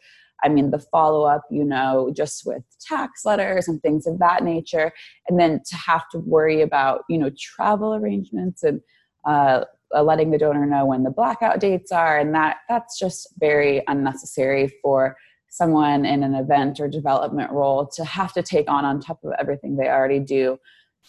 I 0.43 0.49
mean, 0.49 0.69
the 0.69 0.79
follow 0.79 1.23
up, 1.23 1.43
you 1.49 1.63
know, 1.63 2.13
just 2.15 2.45
with 2.45 2.61
tax 2.79 3.25
letters 3.25 3.67
and 3.67 3.81
things 3.81 4.05
of 4.05 4.19
that 4.19 4.43
nature. 4.43 4.91
And 5.27 5.39
then 5.39 5.61
to 5.67 5.75
have 5.75 6.07
to 6.11 6.19
worry 6.19 6.61
about, 6.61 7.03
you 7.09 7.17
know, 7.17 7.31
travel 7.39 7.95
arrangements 7.95 8.61
and 8.61 8.81
uh, 9.27 9.65
letting 10.03 10.31
the 10.31 10.37
donor 10.37 10.65
know 10.65 10.85
when 10.85 11.03
the 11.03 11.09
blackout 11.09 11.59
dates 11.59 11.91
are. 11.91 12.19
And 12.19 12.35
that 12.35 12.57
that's 12.69 12.99
just 12.99 13.33
very 13.39 13.81
unnecessary 13.87 14.71
for 14.83 15.17
someone 15.49 16.05
in 16.05 16.23
an 16.23 16.35
event 16.35 16.79
or 16.79 16.87
development 16.87 17.51
role 17.51 17.87
to 17.87 18.03
have 18.05 18.33
to 18.33 18.43
take 18.43 18.69
on 18.69 18.85
on 18.85 18.99
top 18.99 19.19
of 19.23 19.33
everything 19.39 19.75
they 19.75 19.87
already 19.87 20.19
do. 20.19 20.59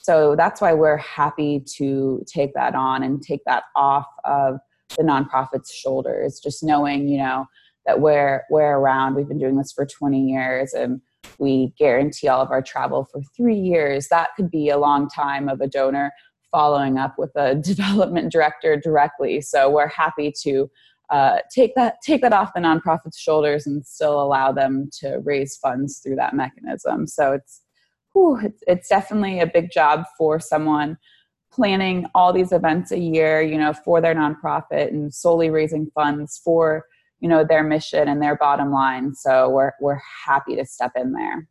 So 0.03 0.37
that's 0.37 0.61
why 0.61 0.73
we're 0.73 0.97
happy 0.97 1.63
to 1.77 2.25
take 2.27 2.55
that 2.55 2.75
on 2.75 3.03
and 3.03 3.23
take 3.23 3.43
that 3.47 3.65
off 3.77 4.07
of 4.25 4.59
the 4.97 5.03
nonprofit's 5.03 5.73
shoulders, 5.73 6.41
just 6.41 6.63
knowing, 6.63 7.09
you 7.09 7.19
know, 7.19 7.47
that 7.87 8.01
we're 8.01 8.45
we're 8.51 8.77
around. 8.77 9.15
We've 9.15 9.29
been 9.29 9.39
doing 9.39 9.57
this 9.57 9.73
for 9.73 9.87
20 9.87 10.21
years 10.21 10.73
and 10.73 11.01
we 11.39 11.73
guarantee 11.79 12.29
all 12.29 12.41
of 12.41 12.51
our 12.51 12.63
travel 12.63 13.05
for 13.05 13.21
three 13.37 13.59
years. 13.59 14.09
That 14.09 14.31
could 14.37 14.51
be 14.51 14.69
a 14.71 14.79
long 14.79 15.09
time 15.09 15.49
of 15.49 15.61
a 15.61 15.67
donor 15.67 16.13
following 16.51 16.99
up 16.99 17.15
with 17.19 17.33
a 17.37 17.55
development 17.73 18.33
director 18.33 18.77
directly. 18.77 19.41
So 19.41 19.71
we're 19.71 19.89
happy 19.89 20.33
to 20.43 20.71
uh, 21.11 21.39
take 21.51 21.75
that 21.75 21.97
take 22.03 22.21
that 22.21 22.35
off 22.35 22.53
the 22.55 22.61
nonprofit's 22.61 23.19
shoulders 23.19 23.67
and 23.67 23.85
still 23.87 24.21
allow 24.21 24.53
them 24.53 24.91
to 25.01 25.19
raise 25.25 25.57
funds 25.57 26.01
through 26.01 26.17
that 26.17 26.35
mechanism. 26.35 27.07
So 27.07 27.33
it's 27.33 27.63
whew, 28.19 28.41
it's, 28.43 28.63
it's 28.67 28.89
definitely 28.89 29.41
a 29.41 29.47
big 29.47 29.71
job 29.71 30.05
for 30.17 30.41
someone 30.41 30.99
planning 31.53 32.07
all 32.15 32.33
these 32.33 32.53
events 32.53 32.91
a 32.93 32.99
year, 32.99 33.41
you 33.41 33.59
know, 33.59 33.73
for 33.73 34.01
their 34.01 34.15
nonprofit 34.15 34.89
and 34.89 35.13
solely 35.15 35.51
raising 35.51 35.91
funds 35.95 36.41
for 36.45 36.85
you 37.21 37.29
know 37.29 37.45
their 37.45 37.65
mission 37.65 38.09
and 38.09 38.23
their 38.23 38.37
bottom 38.37 38.71
line. 38.71 39.15
So 39.15 39.51
we're 39.51 39.73
we're 39.81 40.01
happy 40.27 40.57
to 40.57 40.65
step 40.65 40.93
in 40.97 41.13
there. 41.13 41.49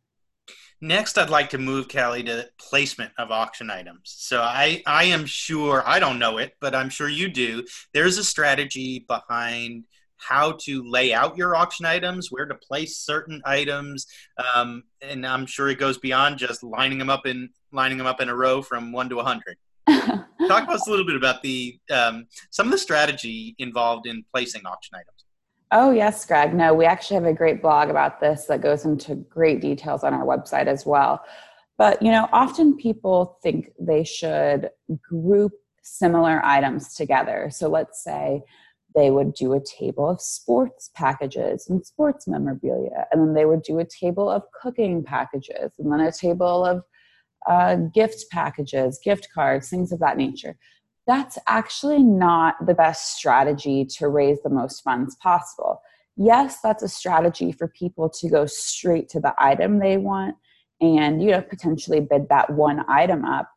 Next 0.80 1.18
i'd 1.18 1.28
like 1.28 1.50
to 1.50 1.58
move 1.58 1.88
callie 1.88 2.22
to 2.22 2.48
placement 2.58 3.12
of 3.18 3.30
auction 3.30 3.70
items. 3.70 4.02
So 4.04 4.40
i 4.40 4.82
i 4.86 5.04
am 5.04 5.26
sure 5.26 5.82
i 5.86 5.98
don't 5.98 6.18
know 6.18 6.38
it 6.38 6.54
but 6.60 6.74
i'm 6.74 6.88
sure 6.88 7.08
you 7.08 7.28
do. 7.28 7.64
There's 7.92 8.16
a 8.18 8.24
strategy 8.24 9.04
behind 9.08 9.84
how 10.18 10.52
to 10.60 10.82
lay 10.88 11.12
out 11.12 11.36
your 11.36 11.56
auction 11.56 11.86
items 11.86 12.30
where 12.30 12.46
to 12.46 12.54
place 12.54 12.98
certain 12.98 13.40
items 13.44 14.06
um, 14.54 14.82
and 15.02 15.26
i'm 15.26 15.46
sure 15.46 15.68
it 15.68 15.78
goes 15.78 15.98
beyond 15.98 16.38
just 16.38 16.62
lining 16.62 16.98
them 16.98 17.10
up 17.10 17.26
in 17.26 17.48
lining 17.72 17.98
them 17.98 18.06
up 18.06 18.20
in 18.20 18.28
a 18.28 18.34
row 18.34 18.62
from 18.62 18.92
one 18.92 19.08
to 19.08 19.20
a 19.20 19.24
100 19.24 19.56
talk 20.48 20.66
to 20.66 20.74
us 20.74 20.86
a 20.86 20.90
little 20.90 21.06
bit 21.06 21.16
about 21.16 21.42
the 21.42 21.78
um, 21.90 22.26
some 22.50 22.66
of 22.66 22.72
the 22.72 22.78
strategy 22.78 23.54
involved 23.58 24.06
in 24.06 24.24
placing 24.32 24.64
auction 24.66 24.94
items 24.94 25.24
Oh, 25.70 25.90
yes, 25.90 26.24
Greg. 26.24 26.54
No, 26.54 26.72
we 26.72 26.86
actually 26.86 27.16
have 27.16 27.26
a 27.26 27.34
great 27.34 27.60
blog 27.60 27.90
about 27.90 28.20
this 28.20 28.46
that 28.46 28.62
goes 28.62 28.86
into 28.86 29.16
great 29.16 29.60
details 29.60 30.02
on 30.02 30.14
our 30.14 30.24
website 30.24 30.66
as 30.66 30.86
well. 30.86 31.22
But, 31.76 32.00
you 32.02 32.10
know, 32.10 32.28
often 32.32 32.76
people 32.76 33.38
think 33.42 33.72
they 33.78 34.02
should 34.02 34.70
group 35.08 35.52
similar 35.82 36.40
items 36.44 36.94
together. 36.94 37.50
So 37.52 37.68
let's 37.68 38.02
say 38.02 38.42
they 38.94 39.10
would 39.10 39.34
do 39.34 39.52
a 39.52 39.60
table 39.60 40.08
of 40.08 40.20
sports 40.20 40.90
packages 40.94 41.68
and 41.68 41.84
sports 41.84 42.26
memorabilia, 42.26 43.06
and 43.12 43.20
then 43.20 43.34
they 43.34 43.44
would 43.44 43.62
do 43.62 43.78
a 43.78 43.84
table 43.84 44.30
of 44.30 44.42
cooking 44.62 45.02
packages, 45.02 45.72
and 45.78 45.92
then 45.92 46.00
a 46.00 46.12
table 46.12 46.64
of 46.64 46.82
uh, 47.46 47.76
gift 47.94 48.24
packages, 48.30 48.98
gift 49.02 49.28
cards, 49.32 49.68
things 49.68 49.92
of 49.92 50.00
that 50.00 50.16
nature. 50.16 50.56
That's 51.06 51.38
actually 51.46 52.02
not 52.02 52.66
the 52.66 52.74
best 52.74 53.16
strategy 53.16 53.84
to 53.96 54.08
raise 54.08 54.38
the 54.42 54.50
most 54.50 54.82
funds 54.82 55.16
possible. 55.16 55.80
Yes, 56.16 56.60
that's 56.60 56.82
a 56.82 56.88
strategy 56.88 57.52
for 57.52 57.68
people 57.68 58.10
to 58.10 58.28
go 58.28 58.44
straight 58.46 59.08
to 59.10 59.20
the 59.20 59.34
item 59.38 59.78
they 59.78 59.96
want 59.96 60.36
and 60.80 61.22
you 61.22 61.30
know 61.30 61.40
potentially 61.40 62.00
bid 62.00 62.28
that 62.28 62.50
one 62.50 62.84
item 62.88 63.24
up 63.24 63.50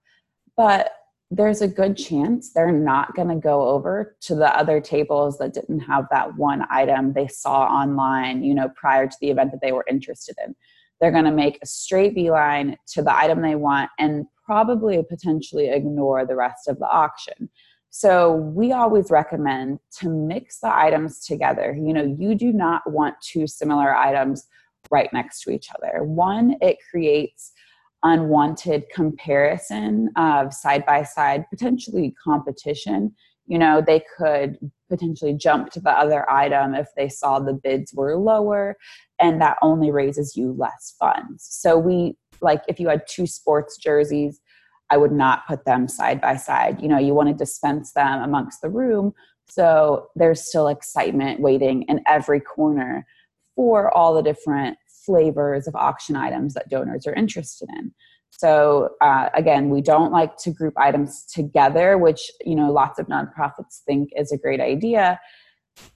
but 0.57 0.91
there's 1.33 1.61
a 1.61 1.67
good 1.67 1.95
chance 1.95 2.51
they're 2.51 2.73
not 2.73 3.15
going 3.15 3.29
to 3.29 3.35
go 3.35 3.69
over 3.69 4.17
to 4.19 4.35
the 4.35 4.55
other 4.55 4.81
tables 4.81 5.37
that 5.37 5.53
didn't 5.53 5.79
have 5.79 6.05
that 6.11 6.35
one 6.35 6.65
item 6.69 7.13
they 7.13 7.27
saw 7.27 7.63
online 7.63 8.43
you 8.43 8.53
know 8.53 8.69
prior 8.75 9.07
to 9.07 9.15
the 9.21 9.29
event 9.29 9.51
that 9.51 9.61
they 9.61 9.71
were 9.71 9.85
interested 9.89 10.35
in. 10.45 10.53
They're 10.99 11.11
going 11.11 11.25
to 11.25 11.31
make 11.31 11.57
a 11.63 11.65
straight 11.65 12.13
beeline 12.13 12.77
to 12.89 13.01
the 13.01 13.15
item 13.15 13.41
they 13.41 13.55
want 13.55 13.89
and 13.97 14.25
probably 14.45 15.01
potentially 15.09 15.69
ignore 15.69 16.25
the 16.25 16.35
rest 16.35 16.67
of 16.67 16.77
the 16.77 16.87
auction. 16.87 17.49
So 17.89 18.35
we 18.35 18.71
always 18.73 19.09
recommend 19.09 19.79
to 19.99 20.09
mix 20.09 20.59
the 20.59 20.75
items 20.75 21.25
together. 21.25 21.73
You 21.73 21.93
know 21.93 22.15
you 22.19 22.35
do 22.35 22.51
not 22.51 22.81
want 22.91 23.15
two 23.21 23.47
similar 23.47 23.95
items 23.95 24.45
right 24.89 25.11
next 25.13 25.43
to 25.43 25.51
each 25.51 25.69
other. 25.75 26.03
One, 26.03 26.55
it 26.61 26.77
creates 26.89 27.53
unwanted 28.03 28.85
comparison 28.93 30.09
of 30.15 30.53
side 30.53 30.85
by 30.85 31.03
side, 31.03 31.45
potentially 31.49 32.15
competition. 32.23 33.13
You 33.47 33.59
know, 33.59 33.81
they 33.85 34.03
could 34.17 34.57
potentially 34.89 35.33
jump 35.33 35.71
to 35.71 35.79
the 35.79 35.91
other 35.91 36.29
item 36.29 36.73
if 36.73 36.87
they 36.95 37.09
saw 37.09 37.39
the 37.39 37.53
bids 37.53 37.93
were 37.93 38.17
lower, 38.17 38.77
and 39.19 39.41
that 39.41 39.57
only 39.61 39.91
raises 39.91 40.35
you 40.35 40.53
less 40.57 40.95
funds. 40.99 41.47
So, 41.49 41.77
we 41.77 42.15
like 42.41 42.63
if 42.67 42.79
you 42.79 42.89
had 42.89 43.03
two 43.07 43.27
sports 43.27 43.77
jerseys, 43.77 44.39
I 44.89 44.97
would 44.97 45.11
not 45.11 45.47
put 45.47 45.65
them 45.65 45.87
side 45.87 46.19
by 46.19 46.35
side. 46.35 46.81
You 46.81 46.89
know, 46.89 46.97
you 46.99 47.13
want 47.13 47.29
to 47.29 47.35
dispense 47.35 47.93
them 47.93 48.21
amongst 48.21 48.61
the 48.61 48.69
room. 48.69 49.13
So 49.47 50.07
there's 50.15 50.47
still 50.47 50.67
excitement 50.67 51.39
waiting 51.39 51.83
in 51.83 52.01
every 52.07 52.39
corner 52.39 53.05
for 53.55 53.95
all 53.95 54.13
the 54.13 54.21
different 54.21 54.77
flavors 55.05 55.67
of 55.67 55.75
auction 55.75 56.15
items 56.15 56.53
that 56.53 56.69
donors 56.69 57.07
are 57.07 57.13
interested 57.13 57.69
in. 57.77 57.91
So 58.29 58.91
uh, 59.01 59.29
again 59.33 59.69
we 59.69 59.81
don't 59.81 60.11
like 60.11 60.37
to 60.37 60.51
group 60.51 60.73
items 60.77 61.25
together 61.25 61.97
which 61.97 62.31
you 62.45 62.55
know 62.55 62.71
lots 62.71 62.99
of 62.99 63.07
nonprofits 63.07 63.79
think 63.85 64.09
is 64.15 64.31
a 64.31 64.37
great 64.37 64.61
idea. 64.61 65.19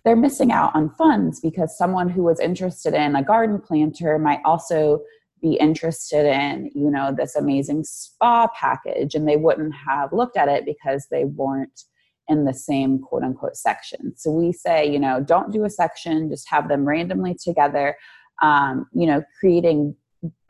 They're 0.03 0.15
missing 0.15 0.51
out 0.51 0.75
on 0.75 0.89
funds 0.91 1.39
because 1.39 1.77
someone 1.77 2.09
who 2.09 2.23
was 2.23 2.39
interested 2.39 2.93
in 2.93 3.15
a 3.15 3.23
garden 3.23 3.59
planter 3.59 4.17
might 4.17 4.39
also 4.45 5.01
be 5.41 5.55
interested 5.55 6.25
in 6.25 6.71
you 6.73 6.89
know 6.89 7.13
this 7.15 7.35
amazing 7.35 7.83
spa 7.83 8.47
package 8.59 9.15
and 9.15 9.27
they 9.27 9.37
wouldn't 9.37 9.73
have 9.87 10.11
looked 10.13 10.37
at 10.37 10.47
it 10.47 10.65
because 10.65 11.07
they 11.11 11.25
weren't 11.25 11.83
in 12.27 12.45
the 12.45 12.53
same 12.53 12.99
quote 12.99 13.23
unquote 13.23 13.55
section. 13.55 14.13
So 14.15 14.31
we 14.31 14.51
say, 14.51 14.91
you 14.91 14.99
know, 14.99 15.21
don't 15.21 15.51
do 15.51 15.63
a 15.65 15.69
section, 15.69 16.29
just 16.29 16.49
have 16.49 16.67
them 16.67 16.85
randomly 16.85 17.35
together, 17.35 17.95
um, 18.41 18.87
you 18.93 19.07
know, 19.07 19.23
creating 19.39 19.95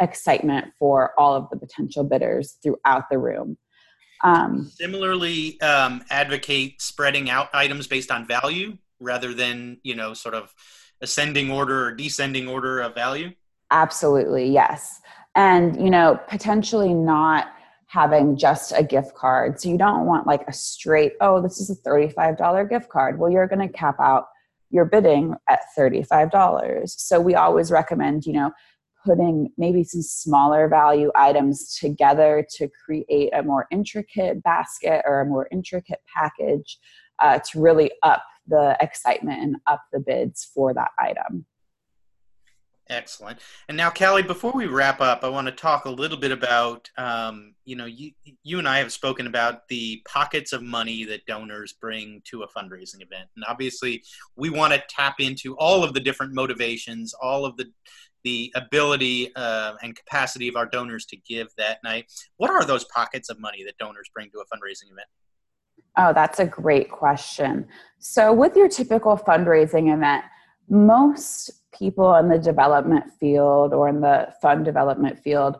excitement 0.01 0.67
for 0.79 1.11
all 1.19 1.35
of 1.35 1.49
the 1.49 1.57
potential 1.57 2.03
bidders 2.03 2.57
throughout 2.63 3.09
the 3.09 3.17
room. 3.17 3.57
Um, 4.23 4.71
Similarly, 4.73 5.59
um, 5.61 6.03
advocate 6.09 6.81
spreading 6.81 7.29
out 7.29 7.49
items 7.53 7.87
based 7.87 8.11
on 8.11 8.25
value 8.25 8.77
rather 8.99 9.33
than, 9.33 9.77
you 9.83 9.95
know, 9.95 10.13
sort 10.13 10.35
of 10.35 10.53
ascending 11.01 11.51
order 11.51 11.87
or 11.87 11.95
descending 11.95 12.47
order 12.47 12.79
of 12.81 12.95
value. 12.95 13.31
Absolutely, 13.71 14.49
yes. 14.49 15.01
And, 15.35 15.81
you 15.83 15.89
know, 15.89 16.19
potentially 16.27 16.93
not 16.93 17.47
having 17.87 18.37
just 18.37 18.73
a 18.75 18.83
gift 18.83 19.15
card. 19.15 19.59
So 19.59 19.69
you 19.69 19.77
don't 19.77 20.05
want 20.05 20.27
like 20.27 20.47
a 20.47 20.53
straight, 20.53 21.13
oh, 21.21 21.41
this 21.41 21.59
is 21.59 21.69
a 21.69 21.75
$35 21.75 22.69
gift 22.69 22.89
card. 22.89 23.19
Well, 23.19 23.29
you're 23.29 23.47
going 23.47 23.67
to 23.67 23.73
cap 23.73 23.97
out 23.99 24.27
your 24.75 24.85
bidding 24.85 25.33
at 25.47 25.61
$35. 25.77 26.89
So 26.89 27.21
we 27.21 27.33
always 27.33 27.71
recommend, 27.71 28.25
you 28.25 28.33
know, 28.33 28.51
putting 29.05 29.49
maybe 29.57 29.85
some 29.85 30.01
smaller 30.01 30.67
value 30.67 31.11
items 31.15 31.77
together 31.79 32.45
to 32.57 32.67
create 32.67 33.29
a 33.33 33.41
more 33.41 33.67
intricate 33.71 34.43
basket 34.43 35.01
or 35.05 35.21
a 35.21 35.25
more 35.25 35.47
intricate 35.49 36.01
package 36.13 36.77
uh, 37.19 37.39
to 37.39 37.61
really 37.61 37.89
up 38.03 38.23
the 38.47 38.75
excitement 38.81 39.41
and 39.41 39.55
up 39.65 39.81
the 39.93 39.99
bids 39.99 40.43
for 40.53 40.73
that 40.73 40.91
item. 40.99 41.45
Excellent. 42.87 43.39
And 43.67 43.75
now, 43.75 43.89
Callie, 43.89 44.21
before 44.21 44.51
we 44.53 44.67
wrap 44.67 45.01
up, 45.01 45.23
I 45.23 45.29
want 45.29 45.47
to 45.47 45.51
talk 45.51 45.85
a 45.85 45.89
little 45.89 46.17
bit 46.17 46.31
about, 46.31 46.87
um, 46.97 47.55
you 47.65 47.75
know, 47.75 47.85
you, 47.85 48.11
you 48.43 48.59
and 48.59 48.67
I 48.67 48.77
have 48.77 48.91
spoken 48.91 49.25
about 49.25 49.67
the 49.69 50.03
pockets 50.07 50.53
of 50.53 50.61
money 50.61 51.03
that 51.05 51.25
donors 51.25 51.73
bring 51.73 52.21
to 52.25 52.43
a 52.43 52.47
fundraising 52.47 53.01
event. 53.01 53.27
And 53.35 53.43
obviously, 53.47 54.03
we 54.35 54.51
want 54.51 54.73
to 54.73 54.83
tap 54.87 55.15
into 55.19 55.55
all 55.57 55.83
of 55.83 55.95
the 55.95 55.99
different 55.99 56.33
motivations, 56.33 57.15
all 57.19 57.43
of 57.43 57.57
the, 57.57 57.65
the 58.23 58.53
ability 58.55 59.35
uh, 59.35 59.73
and 59.81 59.95
capacity 59.95 60.47
of 60.47 60.55
our 60.55 60.67
donors 60.67 61.07
to 61.07 61.17
give 61.17 61.47
that 61.57 61.79
night. 61.83 62.05
What 62.37 62.51
are 62.51 62.65
those 62.65 62.83
pockets 62.85 63.31
of 63.31 63.39
money 63.39 63.63
that 63.63 63.79
donors 63.79 64.11
bring 64.13 64.29
to 64.29 64.39
a 64.39 64.43
fundraising 64.43 64.91
event? 64.91 65.07
Oh, 65.97 66.13
that's 66.13 66.39
a 66.39 66.45
great 66.45 66.91
question. 66.91 67.67
So, 67.99 68.31
with 68.33 68.55
your 68.55 68.67
typical 68.67 69.17
fundraising 69.17 69.93
event, 69.93 70.25
most 70.69 71.51
people 71.77 72.15
in 72.15 72.29
the 72.29 72.39
development 72.39 73.05
field 73.19 73.73
or 73.73 73.89
in 73.89 74.01
the 74.01 74.33
fund 74.41 74.65
development 74.65 75.19
field 75.19 75.57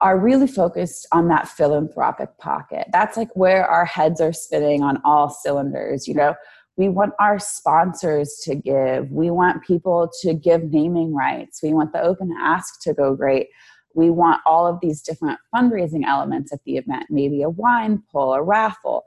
are 0.00 0.18
really 0.18 0.46
focused 0.46 1.06
on 1.12 1.28
that 1.28 1.48
philanthropic 1.48 2.36
pocket. 2.38 2.86
That's 2.92 3.16
like 3.16 3.34
where 3.34 3.66
our 3.66 3.84
heads 3.84 4.20
are 4.20 4.32
spinning 4.32 4.82
on 4.82 5.00
all 5.04 5.30
cylinders. 5.30 6.06
You 6.06 6.14
know, 6.14 6.34
we 6.76 6.88
want 6.88 7.14
our 7.18 7.38
sponsors 7.38 8.40
to 8.44 8.54
give, 8.54 9.10
we 9.10 9.30
want 9.30 9.64
people 9.64 10.10
to 10.22 10.34
give 10.34 10.64
naming 10.64 11.14
rights, 11.14 11.60
we 11.62 11.72
want 11.72 11.92
the 11.92 12.02
open 12.02 12.34
ask 12.38 12.82
to 12.82 12.92
go 12.92 13.14
great. 13.14 13.48
We 13.94 14.10
want 14.10 14.40
all 14.44 14.66
of 14.66 14.80
these 14.82 15.00
different 15.00 15.38
fundraising 15.54 16.04
elements 16.04 16.52
at 16.52 16.58
the 16.66 16.76
event, 16.76 17.06
maybe 17.10 17.42
a 17.42 17.48
wine 17.48 18.02
pull, 18.10 18.34
a 18.34 18.42
raffle. 18.42 19.04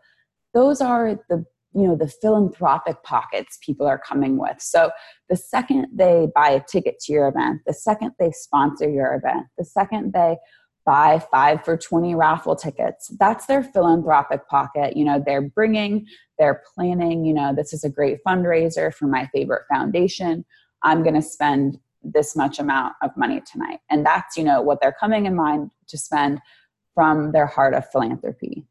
Those 0.53 0.79
are 0.79 1.19
the 1.29 1.45
you 1.73 1.83
know 1.83 1.95
the 1.95 2.07
philanthropic 2.07 3.03
pockets 3.03 3.57
people 3.61 3.87
are 3.87 3.99
coming 3.99 4.37
with. 4.37 4.61
So 4.61 4.91
the 5.29 5.35
second 5.35 5.87
they 5.93 6.27
buy 6.33 6.49
a 6.49 6.63
ticket 6.63 6.99
to 7.01 7.13
your 7.13 7.27
event 7.27 7.61
the 7.65 7.73
second 7.73 8.11
they 8.19 8.31
sponsor 8.31 8.89
your 8.89 9.15
event 9.15 9.47
the 9.57 9.65
second 9.65 10.13
they 10.13 10.37
buy 10.85 11.19
five 11.31 11.65
for 11.65 11.75
20 11.75 12.15
raffle 12.15 12.55
tickets 12.55 13.11
that's 13.19 13.45
their 13.45 13.63
philanthropic 13.63 14.47
pocket. 14.47 14.95
You 14.95 15.05
know 15.05 15.21
they're 15.23 15.41
bringing 15.41 16.05
they're 16.39 16.61
planning 16.73 17.25
you 17.25 17.33
know 17.33 17.53
this 17.53 17.73
is 17.73 17.83
a 17.83 17.89
great 17.89 18.19
fundraiser 18.25 18.93
for 18.93 19.07
my 19.07 19.27
favorite 19.33 19.63
foundation. 19.71 20.45
I'm 20.83 21.03
going 21.03 21.15
to 21.15 21.23
spend 21.23 21.79
this 22.03 22.35
much 22.35 22.59
amount 22.59 22.93
of 23.01 23.11
money 23.17 23.41
tonight. 23.41 23.79
And 23.89 24.05
that's 24.05 24.37
you 24.37 24.43
know 24.43 24.61
what 24.61 24.79
they're 24.81 24.95
coming 24.97 25.25
in 25.25 25.35
mind 25.35 25.71
to 25.87 25.97
spend 25.97 26.39
from 26.95 27.31
their 27.31 27.45
heart 27.45 27.73
of 27.73 27.89
philanthropy. 27.89 28.65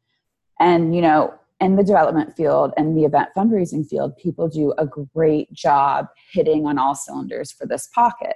And 0.59 0.95
you 0.95 1.01
know 1.01 1.35
in 1.59 1.75
the 1.75 1.83
development 1.83 2.35
field 2.35 2.71
and 2.77 2.95
the 2.95 3.05
event 3.05 3.29
fundraising 3.35 3.87
field, 3.87 4.15
people 4.17 4.47
do 4.47 4.73
a 4.77 4.85
great 4.85 5.51
job 5.53 6.07
hitting 6.31 6.65
on 6.65 6.77
all 6.77 6.95
cylinders 6.95 7.51
for 7.51 7.65
this 7.65 7.87
pocket. 7.87 8.35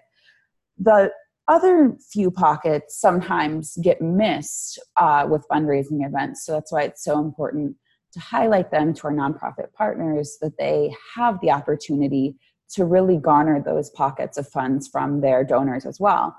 The 0.78 1.12
other 1.48 1.96
few 2.12 2.32
pockets 2.32 3.00
sometimes 3.00 3.78
get 3.84 4.02
missed 4.02 4.80
uh, 4.98 5.28
with 5.30 5.48
fundraising 5.52 6.06
events. 6.06 6.46
So 6.46 6.54
that's 6.54 6.72
why 6.72 6.84
it's 6.84 7.04
so 7.04 7.20
important 7.20 7.76
to 8.14 8.20
highlight 8.20 8.72
them 8.72 8.94
to 8.94 9.08
our 9.08 9.14
nonprofit 9.14 9.72
partners 9.74 10.38
that 10.42 10.58
they 10.58 10.94
have 11.16 11.40
the 11.42 11.52
opportunity 11.52 12.36
to 12.74 12.86
really 12.86 13.18
garner 13.18 13.62
those 13.62 13.90
pockets 13.90 14.38
of 14.38 14.48
funds 14.48 14.88
from 14.88 15.22
their 15.22 15.44
donors 15.44 15.86
as 15.86 16.00
well. 16.00 16.36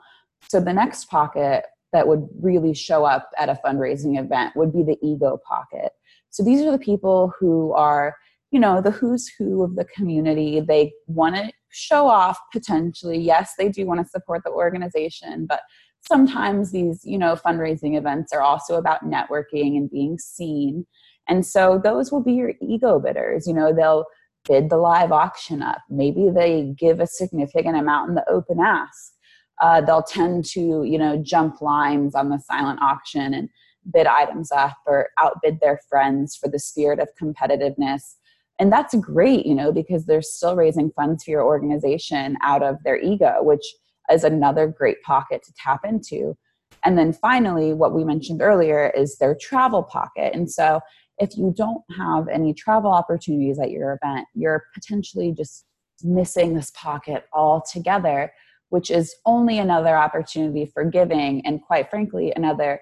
So 0.48 0.60
the 0.60 0.72
next 0.72 1.06
pocket 1.06 1.64
that 1.92 2.08
would 2.08 2.26
really 2.40 2.74
show 2.74 3.04
up 3.04 3.30
at 3.38 3.48
a 3.48 3.58
fundraising 3.64 4.18
event 4.18 4.56
would 4.56 4.72
be 4.72 4.82
the 4.82 4.98
ego 5.02 5.38
pocket. 5.46 5.92
So 6.32 6.42
these 6.42 6.62
are 6.62 6.72
the 6.72 6.78
people 6.78 7.32
who 7.38 7.72
are, 7.74 8.16
you 8.50 8.58
know, 8.58 8.80
the 8.80 8.90
who's 8.90 9.30
who 9.38 9.62
of 9.62 9.76
the 9.76 9.84
community. 9.84 10.60
They 10.60 10.92
want 11.06 11.36
to 11.36 11.52
show 11.70 12.08
off 12.08 12.38
potentially. 12.52 13.18
Yes, 13.18 13.52
they 13.56 13.68
do 13.68 13.86
want 13.86 14.00
to 14.00 14.10
support 14.10 14.42
the 14.44 14.50
organization, 14.50 15.46
but 15.46 15.60
sometimes 16.00 16.72
these, 16.72 17.00
you 17.04 17.18
know, 17.18 17.36
fundraising 17.36 17.96
events 17.96 18.32
are 18.32 18.42
also 18.42 18.76
about 18.76 19.04
networking 19.04 19.76
and 19.76 19.90
being 19.90 20.18
seen. 20.18 20.86
And 21.28 21.46
so 21.46 21.80
those 21.82 22.10
will 22.10 22.22
be 22.22 22.32
your 22.32 22.54
ego 22.60 22.98
bidders. 22.98 23.46
You 23.46 23.54
know, 23.54 23.72
they'll 23.72 24.06
bid 24.48 24.70
the 24.70 24.76
live 24.76 25.12
auction 25.12 25.62
up. 25.62 25.78
Maybe 25.88 26.28
they 26.34 26.74
give 26.76 26.98
a 26.98 27.06
significant 27.06 27.76
amount 27.76 28.08
in 28.08 28.14
the 28.16 28.28
open 28.28 28.58
ask. 28.58 29.12
Uh, 29.60 29.80
they'll 29.80 30.02
tend 30.02 30.44
to, 30.46 30.82
you 30.82 30.98
know, 30.98 31.22
jump 31.22 31.60
lines 31.60 32.14
on 32.14 32.30
the 32.30 32.38
silent 32.38 32.80
auction 32.82 33.32
and 33.34 33.48
bid 33.92 34.06
items 34.06 34.52
up 34.52 34.76
or 34.86 35.08
outbid 35.18 35.60
their 35.60 35.80
friends 35.88 36.36
for 36.36 36.48
the 36.48 36.58
spirit 36.58 36.98
of 36.98 37.08
competitiveness. 37.20 38.14
And 38.58 38.72
that's 38.72 38.94
great, 38.96 39.46
you 39.46 39.54
know, 39.54 39.72
because 39.72 40.04
they're 40.04 40.22
still 40.22 40.54
raising 40.54 40.90
funds 40.92 41.24
for 41.24 41.30
your 41.30 41.42
organization 41.42 42.36
out 42.42 42.62
of 42.62 42.76
their 42.84 42.98
ego, 42.98 43.38
which 43.40 43.64
is 44.10 44.24
another 44.24 44.66
great 44.66 45.02
pocket 45.02 45.42
to 45.44 45.52
tap 45.56 45.80
into. 45.84 46.36
And 46.84 46.98
then 46.98 47.12
finally, 47.12 47.72
what 47.72 47.94
we 47.94 48.04
mentioned 48.04 48.42
earlier 48.42 48.90
is 48.96 49.18
their 49.18 49.34
travel 49.34 49.82
pocket. 49.82 50.34
And 50.34 50.50
so 50.50 50.80
if 51.18 51.36
you 51.36 51.52
don't 51.56 51.82
have 51.96 52.28
any 52.28 52.54
travel 52.54 52.90
opportunities 52.90 53.58
at 53.58 53.70
your 53.70 53.98
event, 54.02 54.26
you're 54.34 54.64
potentially 54.74 55.32
just 55.32 55.64
missing 56.02 56.54
this 56.54 56.70
pocket 56.70 57.24
altogether, 57.32 58.32
which 58.70 58.90
is 58.90 59.14
only 59.26 59.58
another 59.58 59.96
opportunity 59.96 60.66
for 60.66 60.84
giving, 60.84 61.44
and 61.46 61.62
quite 61.62 61.90
frankly, 61.90 62.32
another 62.34 62.80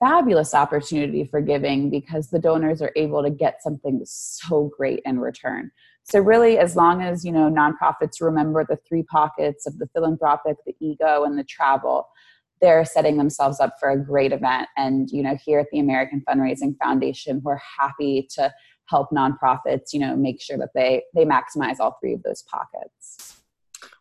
fabulous 0.00 0.54
opportunity 0.54 1.24
for 1.24 1.40
giving 1.40 1.90
because 1.90 2.30
the 2.30 2.38
donors 2.38 2.82
are 2.82 2.92
able 2.96 3.22
to 3.22 3.30
get 3.30 3.62
something 3.62 4.02
so 4.04 4.70
great 4.76 5.00
in 5.04 5.18
return. 5.18 5.70
So 6.04 6.20
really, 6.20 6.58
as 6.58 6.76
long 6.76 7.02
as 7.02 7.24
you 7.24 7.32
know 7.32 7.50
nonprofits 7.50 8.20
remember 8.20 8.64
the 8.68 8.78
three 8.86 9.02
pockets 9.04 9.66
of 9.66 9.78
the 9.78 9.88
philanthropic, 9.94 10.56
the 10.66 10.76
ego, 10.80 11.24
and 11.24 11.38
the 11.38 11.44
travel, 11.44 12.08
they're 12.60 12.84
setting 12.84 13.16
themselves 13.16 13.58
up 13.58 13.74
for 13.80 13.90
a 13.90 13.98
great 13.98 14.32
event. 14.32 14.68
And 14.76 15.08
you 15.10 15.22
know, 15.22 15.36
here 15.42 15.60
at 15.60 15.66
the 15.72 15.78
American 15.78 16.22
Fundraising 16.28 16.76
Foundation, 16.82 17.40
we're 17.42 17.60
happy 17.78 18.28
to 18.34 18.52
help 18.86 19.08
nonprofits, 19.10 19.92
you 19.92 20.00
know, 20.00 20.14
make 20.14 20.42
sure 20.42 20.58
that 20.58 20.70
they 20.74 21.02
they 21.14 21.24
maximize 21.24 21.80
all 21.80 21.96
three 22.00 22.12
of 22.12 22.22
those 22.22 22.42
pockets. 22.42 23.43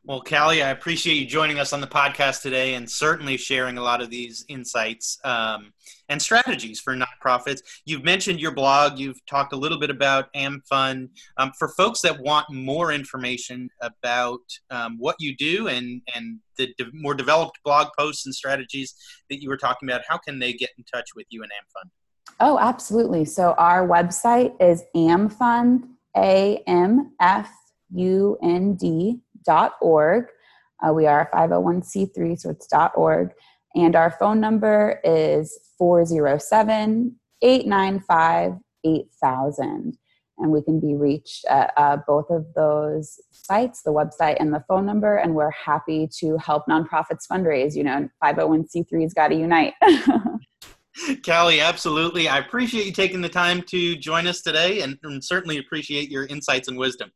Well, 0.06 0.20
Callie, 0.20 0.62
I 0.62 0.72
appreciate 0.72 1.14
you 1.14 1.26
joining 1.26 1.60
us 1.60 1.72
on 1.72 1.80
the 1.80 1.88
podcast 1.88 2.42
today 2.42 2.74
and 2.74 2.92
certainly 2.92 3.38
sharing 3.38 3.78
a 3.78 3.82
lot 3.82 4.02
of 4.02 4.10
these 4.10 4.44
insights 4.50 5.18
um, 5.24 5.72
and 6.10 6.22
strategies 6.22 6.82
for 6.82 6.94
nonprofits. 6.94 7.62
You've 7.86 8.04
mentioned 8.04 8.42
your 8.42 8.52
blog, 8.52 9.00
you've 9.00 9.26
talked 9.28 9.54
a 9.54 9.56
little 9.56 9.80
bit 9.80 9.90
about 9.90 10.26
AmFund. 10.34 11.08
Um, 11.38 11.54
for 11.58 11.70
folks 11.70 12.02
that 12.02 12.20
want 12.20 12.48
more 12.52 12.92
information 12.92 13.70
about 13.80 14.42
um, 14.70 14.98
what 15.00 15.16
you 15.20 15.38
do 15.38 15.70
and, 15.70 16.02
and 16.14 16.40
the 16.58 16.74
de- 16.78 16.92
more 16.92 17.14
developed 17.14 17.60
blog 17.64 17.88
posts 17.98 18.26
and 18.26 18.36
strategies 18.36 18.96
that 19.30 19.42
you 19.42 19.48
were 19.48 19.56
talking 19.56 19.88
about, 19.88 20.02
how 20.06 20.18
can 20.18 20.38
they 20.38 20.52
get 20.52 20.72
in 20.78 20.84
touch 20.84 21.12
with 21.16 21.28
you 21.30 21.44
and 21.44 21.52
AmFund? 21.54 21.90
Oh, 22.42 22.60
absolutely. 22.60 23.24
So 23.24 23.54
our 23.58 23.88
website 23.88 24.62
is 24.62 24.84
amfund, 24.94 25.84
A-M-F-U-N-D 26.18 26.70
dot 29.06 29.20
org. 29.82 30.26
Uh, 30.86 30.94
we 30.94 31.06
are 31.06 31.30
a 31.32 31.36
501c3, 31.36 32.40
so 32.40 32.50
it's 32.50 32.68
dot 32.68 32.92
org. 32.96 33.32
And 33.76 33.96
our 33.96 34.12
phone 34.12 34.40
number 34.40 35.00
is 35.04 35.58
407 35.78 37.16
895 37.42 38.54
8000. 38.86 39.98
And 40.40 40.52
we 40.52 40.62
can 40.64 40.80
be 40.80 40.96
reached 40.96 41.46
at 41.46 41.72
uh, 41.78 41.98
both 42.08 42.30
of 42.30 42.46
those 42.56 43.20
sites, 43.32 43.84
the 43.84 43.92
website 43.92 44.38
and 44.40 44.54
the 44.54 44.64
phone 44.68 44.86
number. 44.86 45.18
And 45.18 45.36
we're 45.36 45.52
happy 45.52 46.10
to 46.20 46.38
help 46.38 46.66
nonprofits 46.68 47.28
fundraise. 47.32 47.76
You 47.76 47.84
know, 47.84 48.10
501c3's 48.24 49.14
got 49.14 49.28
to 49.30 49.36
unite. 49.36 49.74
Callie, 51.26 51.60
absolutely. 51.60 52.28
I 52.28 52.40
appreciate 52.40 52.86
you 52.86 52.92
taking 52.92 53.22
the 53.22 53.30
time 53.30 53.62
to 53.64 53.96
join 53.96 54.28
us 54.28 54.42
today 54.42 54.82
and, 54.82 54.98
and, 55.04 55.24
certainly 55.24 55.58
appreciate 55.58 56.10
your 56.10 56.26
insights 56.28 56.68
and 56.68 56.78
wisdom. 56.78 57.12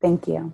Thank 0.00 0.26
you. 0.26 0.52